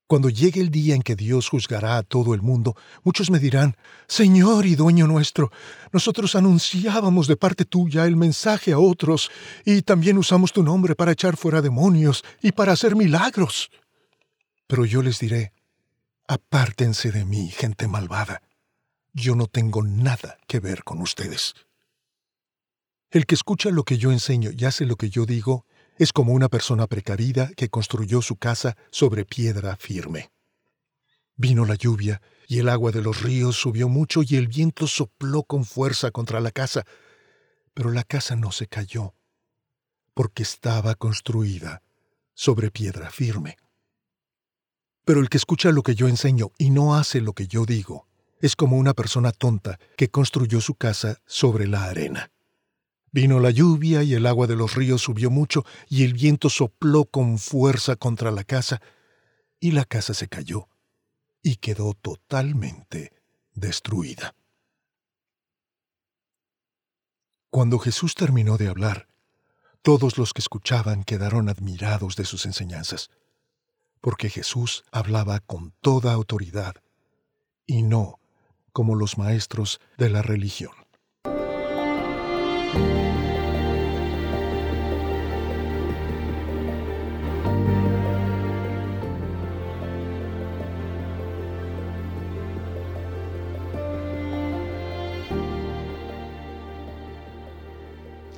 Cuando 0.06 0.28
llegue 0.28 0.60
el 0.60 0.70
día 0.70 0.94
en 0.94 1.02
que 1.02 1.16
Dios 1.16 1.48
juzgará 1.48 1.96
a 1.96 2.02
todo 2.02 2.34
el 2.34 2.42
mundo, 2.42 2.76
muchos 3.04 3.30
me 3.30 3.38
dirán, 3.38 3.74
Señor 4.06 4.66
y 4.66 4.74
dueño 4.74 5.06
nuestro, 5.06 5.50
nosotros 5.92 6.34
anunciábamos 6.34 7.26
de 7.26 7.36
parte 7.36 7.64
tuya 7.64 8.04
el 8.04 8.16
mensaje 8.16 8.72
a 8.72 8.78
otros, 8.78 9.30
y 9.64 9.80
también 9.80 10.18
usamos 10.18 10.52
tu 10.52 10.62
nombre 10.62 10.94
para 10.94 11.12
echar 11.12 11.38
fuera 11.38 11.62
demonios 11.62 12.22
y 12.42 12.52
para 12.52 12.72
hacer 12.72 12.96
milagros. 12.96 13.70
Pero 14.66 14.84
yo 14.84 15.02
les 15.02 15.18
diré, 15.20 15.52
apártense 16.28 17.10
de 17.10 17.24
mí, 17.24 17.48
gente 17.48 17.88
malvada. 17.88 18.42
Yo 19.14 19.34
no 19.34 19.46
tengo 19.46 19.82
nada 19.82 20.36
que 20.46 20.60
ver 20.60 20.84
con 20.84 21.00
ustedes. 21.00 21.54
El 23.10 23.24
que 23.24 23.36
escucha 23.36 23.70
lo 23.70 23.84
que 23.84 23.96
yo 23.96 24.12
enseño 24.12 24.50
y 24.54 24.64
hace 24.66 24.84
lo 24.84 24.96
que 24.96 25.08
yo 25.08 25.24
digo 25.24 25.64
es 25.96 26.12
como 26.12 26.32
una 26.32 26.48
persona 26.48 26.86
precavida 26.86 27.50
que 27.56 27.68
construyó 27.68 28.22
su 28.22 28.36
casa 28.36 28.76
sobre 28.90 29.24
piedra 29.24 29.76
firme. 29.76 30.30
Vino 31.36 31.64
la 31.64 31.74
lluvia, 31.74 32.20
y 32.46 32.58
el 32.58 32.68
agua 32.68 32.92
de 32.92 33.02
los 33.02 33.22
ríos 33.22 33.56
subió 33.56 33.88
mucho 33.88 34.20
y 34.22 34.36
el 34.36 34.48
viento 34.48 34.86
sopló 34.86 35.44
con 35.44 35.64
fuerza 35.64 36.10
contra 36.10 36.40
la 36.40 36.50
casa, 36.50 36.84
pero 37.72 37.90
la 37.90 38.04
casa 38.04 38.36
no 38.36 38.52
se 38.52 38.66
cayó, 38.66 39.14
porque 40.12 40.42
estaba 40.42 40.94
construida 40.94 41.82
sobre 42.34 42.70
piedra 42.70 43.10
firme. 43.10 43.56
Pero 45.04 45.20
el 45.20 45.28
que 45.28 45.36
escucha 45.36 45.70
lo 45.70 45.82
que 45.82 45.94
yo 45.94 46.08
enseño 46.08 46.52
y 46.58 46.70
no 46.70 46.94
hace 46.94 47.20
lo 47.20 47.32
que 47.32 47.46
yo 47.46 47.66
digo, 47.66 48.06
es 48.40 48.56
como 48.56 48.76
una 48.76 48.94
persona 48.94 49.32
tonta 49.32 49.78
que 49.96 50.08
construyó 50.08 50.60
su 50.60 50.74
casa 50.74 51.20
sobre 51.26 51.66
la 51.66 51.84
arena. 51.84 52.30
Vino 53.14 53.38
la 53.38 53.52
lluvia 53.52 54.02
y 54.02 54.14
el 54.14 54.26
agua 54.26 54.48
de 54.48 54.56
los 54.56 54.74
ríos 54.74 55.02
subió 55.02 55.30
mucho 55.30 55.64
y 55.88 56.02
el 56.02 56.14
viento 56.14 56.50
sopló 56.50 57.04
con 57.04 57.38
fuerza 57.38 57.94
contra 57.94 58.32
la 58.32 58.42
casa 58.42 58.82
y 59.60 59.70
la 59.70 59.84
casa 59.84 60.14
se 60.14 60.26
cayó 60.26 60.68
y 61.40 61.54
quedó 61.58 61.94
totalmente 61.94 63.12
destruida. 63.52 64.34
Cuando 67.50 67.78
Jesús 67.78 68.16
terminó 68.16 68.56
de 68.56 68.66
hablar, 68.66 69.06
todos 69.82 70.18
los 70.18 70.32
que 70.32 70.40
escuchaban 70.40 71.04
quedaron 71.04 71.48
admirados 71.48 72.16
de 72.16 72.24
sus 72.24 72.46
enseñanzas, 72.46 73.10
porque 74.00 74.28
Jesús 74.28 74.82
hablaba 74.90 75.38
con 75.38 75.70
toda 75.80 76.12
autoridad 76.12 76.82
y 77.64 77.82
no 77.82 78.18
como 78.72 78.96
los 78.96 79.18
maestros 79.18 79.80
de 79.98 80.10
la 80.10 80.22
religión. 80.22 80.83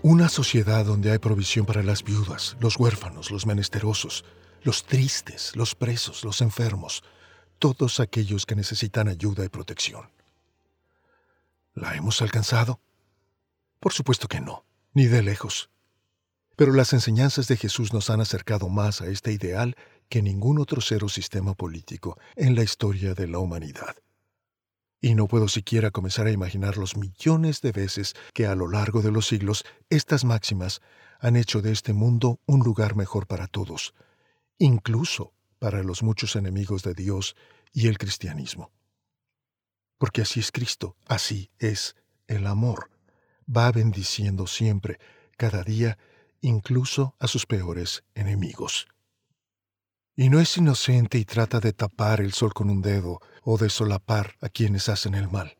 Una 0.08 0.28
sociedad 0.28 0.84
donde 0.84 1.10
hay 1.10 1.18
provisión 1.18 1.66
para 1.66 1.82
las 1.82 2.04
viudas, 2.04 2.56
los 2.60 2.78
huérfanos, 2.78 3.32
los 3.32 3.44
menesterosos, 3.44 4.24
los 4.62 4.84
tristes, 4.84 5.56
los 5.56 5.74
presos, 5.74 6.22
los 6.22 6.40
enfermos, 6.42 7.02
todos 7.58 7.98
aquellos 7.98 8.46
que 8.46 8.54
necesitan 8.54 9.08
ayuda 9.08 9.44
y 9.44 9.48
protección. 9.48 10.08
¿La 11.74 11.96
hemos 11.96 12.22
alcanzado? 12.22 12.78
Por 13.80 13.92
supuesto 13.92 14.28
que 14.28 14.40
no, 14.40 14.64
ni 14.92 15.06
de 15.06 15.22
lejos. 15.22 15.70
Pero 16.56 16.72
las 16.72 16.92
enseñanzas 16.92 17.48
de 17.48 17.56
Jesús 17.56 17.92
nos 17.92 18.10
han 18.10 18.20
acercado 18.20 18.68
más 18.68 19.00
a 19.00 19.06
este 19.06 19.32
ideal 19.32 19.76
que 20.08 20.22
ningún 20.22 20.58
otro 20.58 20.80
ser 20.80 21.04
o 21.04 21.08
sistema 21.08 21.54
político 21.54 22.18
en 22.34 22.54
la 22.54 22.62
historia 22.62 23.14
de 23.14 23.26
la 23.26 23.38
humanidad 23.38 23.96
y 25.00 25.14
no 25.14 25.28
puedo 25.28 25.48
siquiera 25.48 25.90
comenzar 25.90 26.26
a 26.26 26.32
imaginar 26.32 26.78
los 26.78 26.96
millones 26.96 27.60
de 27.60 27.72
veces 27.72 28.14
que 28.32 28.46
a 28.46 28.54
lo 28.54 28.68
largo 28.68 29.02
de 29.02 29.12
los 29.12 29.26
siglos 29.28 29.64
estas 29.88 30.24
máximas 30.24 30.80
han 31.20 31.36
hecho 31.36 31.62
de 31.62 31.72
este 31.72 31.92
mundo 31.92 32.40
un 32.46 32.64
lugar 32.64 32.96
mejor 32.96 33.28
para 33.28 33.46
todos, 33.46 33.94
incluso 34.58 35.32
para 35.58 35.82
los 35.82 36.02
muchos 36.02 36.34
enemigos 36.36 36.82
de 36.82 36.94
Dios 36.94 37.36
y 37.72 37.88
el 37.88 37.98
cristianismo. 37.98 38.72
Porque 39.98 40.22
así 40.22 40.40
es 40.40 40.52
Cristo, 40.52 40.96
así 41.06 41.50
es 41.58 41.94
el 42.26 42.46
amor. 42.46 42.90
Va 43.48 43.70
bendiciendo 43.72 44.46
siempre, 44.46 44.98
cada 45.36 45.62
día, 45.62 45.98
incluso 46.40 47.14
a 47.18 47.28
sus 47.28 47.46
peores 47.46 48.04
enemigos. 48.14 48.88
Y 50.14 50.30
no 50.30 50.40
es 50.40 50.56
inocente 50.56 51.18
y 51.18 51.24
trata 51.24 51.60
de 51.60 51.72
tapar 51.72 52.20
el 52.20 52.32
sol 52.32 52.54
con 52.54 52.70
un 52.70 52.80
dedo 52.80 53.20
o 53.42 53.58
de 53.58 53.68
solapar 53.68 54.34
a 54.40 54.48
quienes 54.48 54.88
hacen 54.88 55.14
el 55.14 55.28
mal. 55.28 55.56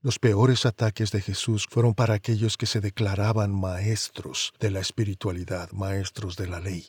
Los 0.00 0.18
peores 0.18 0.66
ataques 0.66 1.12
de 1.12 1.20
Jesús 1.20 1.66
fueron 1.70 1.94
para 1.94 2.14
aquellos 2.14 2.56
que 2.56 2.66
se 2.66 2.80
declaraban 2.80 3.54
maestros 3.54 4.52
de 4.58 4.70
la 4.70 4.80
espiritualidad, 4.80 5.70
maestros 5.72 6.36
de 6.36 6.48
la 6.48 6.58
ley. 6.58 6.88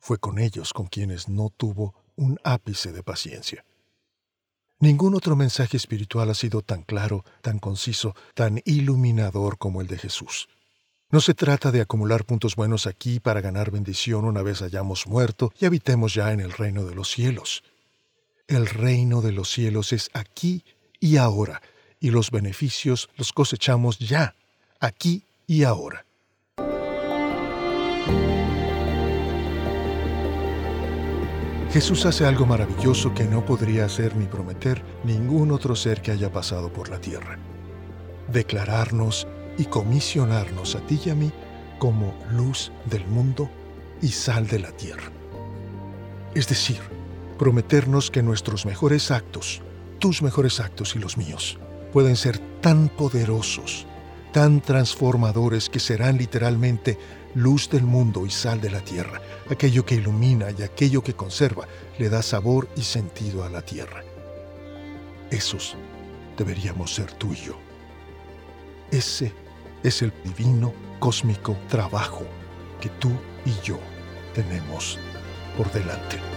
Fue 0.00 0.18
con 0.18 0.38
ellos 0.38 0.72
con 0.72 0.86
quienes 0.86 1.28
no 1.28 1.48
tuvo 1.48 1.94
un 2.14 2.38
ápice 2.44 2.92
de 2.92 3.02
paciencia. 3.02 3.64
Ningún 4.78 5.14
otro 5.14 5.36
mensaje 5.36 5.78
espiritual 5.78 6.28
ha 6.28 6.34
sido 6.34 6.60
tan 6.60 6.82
claro, 6.82 7.24
tan 7.40 7.58
conciso, 7.58 8.14
tan 8.34 8.60
iluminador 8.66 9.56
como 9.56 9.80
el 9.80 9.86
de 9.86 9.96
Jesús. 9.96 10.48
No 11.10 11.20
se 11.20 11.32
trata 11.32 11.70
de 11.70 11.80
acumular 11.80 12.24
puntos 12.24 12.56
buenos 12.56 12.86
aquí 12.86 13.18
para 13.18 13.40
ganar 13.40 13.70
bendición 13.70 14.26
una 14.26 14.42
vez 14.42 14.60
hayamos 14.60 15.06
muerto 15.06 15.52
y 15.58 15.64
habitemos 15.64 16.12
ya 16.12 16.32
en 16.32 16.40
el 16.40 16.52
reino 16.52 16.84
de 16.84 16.94
los 16.94 17.10
cielos. 17.10 17.62
El 18.48 18.66
reino 18.66 19.22
de 19.22 19.32
los 19.32 19.50
cielos 19.50 19.92
es 19.92 20.10
aquí 20.12 20.62
y 21.00 21.16
ahora, 21.16 21.62
y 21.98 22.10
los 22.10 22.30
beneficios 22.30 23.08
los 23.16 23.32
cosechamos 23.32 23.98
ya, 23.98 24.34
aquí 24.78 25.24
y 25.46 25.62
ahora. 25.62 26.04
Jesús 31.76 32.06
hace 32.06 32.24
algo 32.24 32.46
maravilloso 32.46 33.12
que 33.12 33.24
no 33.24 33.44
podría 33.44 33.84
hacer 33.84 34.16
ni 34.16 34.24
prometer 34.24 34.82
ningún 35.04 35.52
otro 35.52 35.76
ser 35.76 36.00
que 36.00 36.10
haya 36.10 36.32
pasado 36.32 36.72
por 36.72 36.88
la 36.88 37.02
tierra. 37.02 37.38
Declararnos 38.32 39.28
y 39.58 39.66
comisionarnos 39.66 40.74
a 40.74 40.80
ti 40.80 40.98
y 41.04 41.10
a 41.10 41.14
mí 41.14 41.30
como 41.78 42.14
luz 42.30 42.72
del 42.86 43.06
mundo 43.06 43.50
y 44.00 44.08
sal 44.08 44.46
de 44.46 44.60
la 44.60 44.72
tierra. 44.72 45.12
Es 46.34 46.48
decir, 46.48 46.80
prometernos 47.38 48.10
que 48.10 48.22
nuestros 48.22 48.64
mejores 48.64 49.10
actos, 49.10 49.60
tus 49.98 50.22
mejores 50.22 50.60
actos 50.60 50.96
y 50.96 50.98
los 50.98 51.18
míos, 51.18 51.58
pueden 51.92 52.16
ser 52.16 52.38
tan 52.62 52.88
poderosos, 52.88 53.86
tan 54.32 54.62
transformadores 54.62 55.68
que 55.68 55.80
serán 55.80 56.16
literalmente 56.16 56.98
luz 57.36 57.68
del 57.68 57.82
mundo 57.82 58.24
y 58.24 58.30
sal 58.30 58.62
de 58.62 58.70
la 58.70 58.80
tierra, 58.80 59.20
aquello 59.50 59.84
que 59.84 59.96
ilumina 59.96 60.46
y 60.56 60.62
aquello 60.62 61.02
que 61.02 61.14
conserva, 61.14 61.66
le 61.98 62.08
da 62.08 62.22
sabor 62.22 62.66
y 62.76 62.82
sentido 62.82 63.44
a 63.44 63.50
la 63.50 63.60
tierra. 63.60 64.02
Esos 65.30 65.76
deberíamos 66.38 66.94
ser 66.94 67.12
tú 67.12 67.34
y 67.34 67.36
yo. 67.36 67.58
Ese 68.90 69.34
es 69.82 70.00
el 70.00 70.14
divino, 70.24 70.72
cósmico 70.98 71.58
trabajo 71.68 72.24
que 72.80 72.88
tú 72.88 73.10
y 73.44 73.52
yo 73.62 73.78
tenemos 74.34 74.98
por 75.58 75.70
delante. 75.72 76.35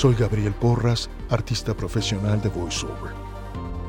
Soy 0.00 0.14
Gabriel 0.14 0.54
Porras, 0.54 1.10
artista 1.28 1.74
profesional 1.74 2.40
de 2.40 2.48
VoiceOver. 2.48 3.12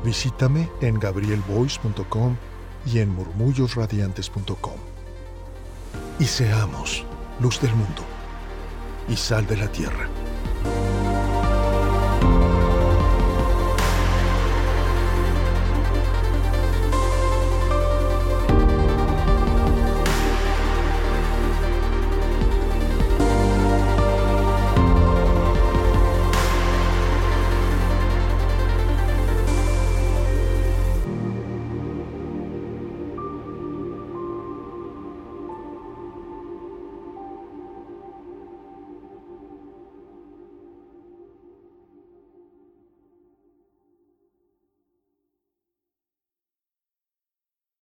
Visítame 0.04 0.68
en 0.82 1.00
gabrielvoice.com 1.00 2.36
y 2.84 2.98
en 2.98 3.08
murmullosradiantes.com. 3.14 4.76
Y 6.18 6.24
seamos 6.26 7.06
luz 7.40 7.58
del 7.62 7.74
mundo 7.74 8.02
y 9.08 9.16
sal 9.16 9.46
de 9.46 9.56
la 9.56 9.72
tierra. 9.72 10.06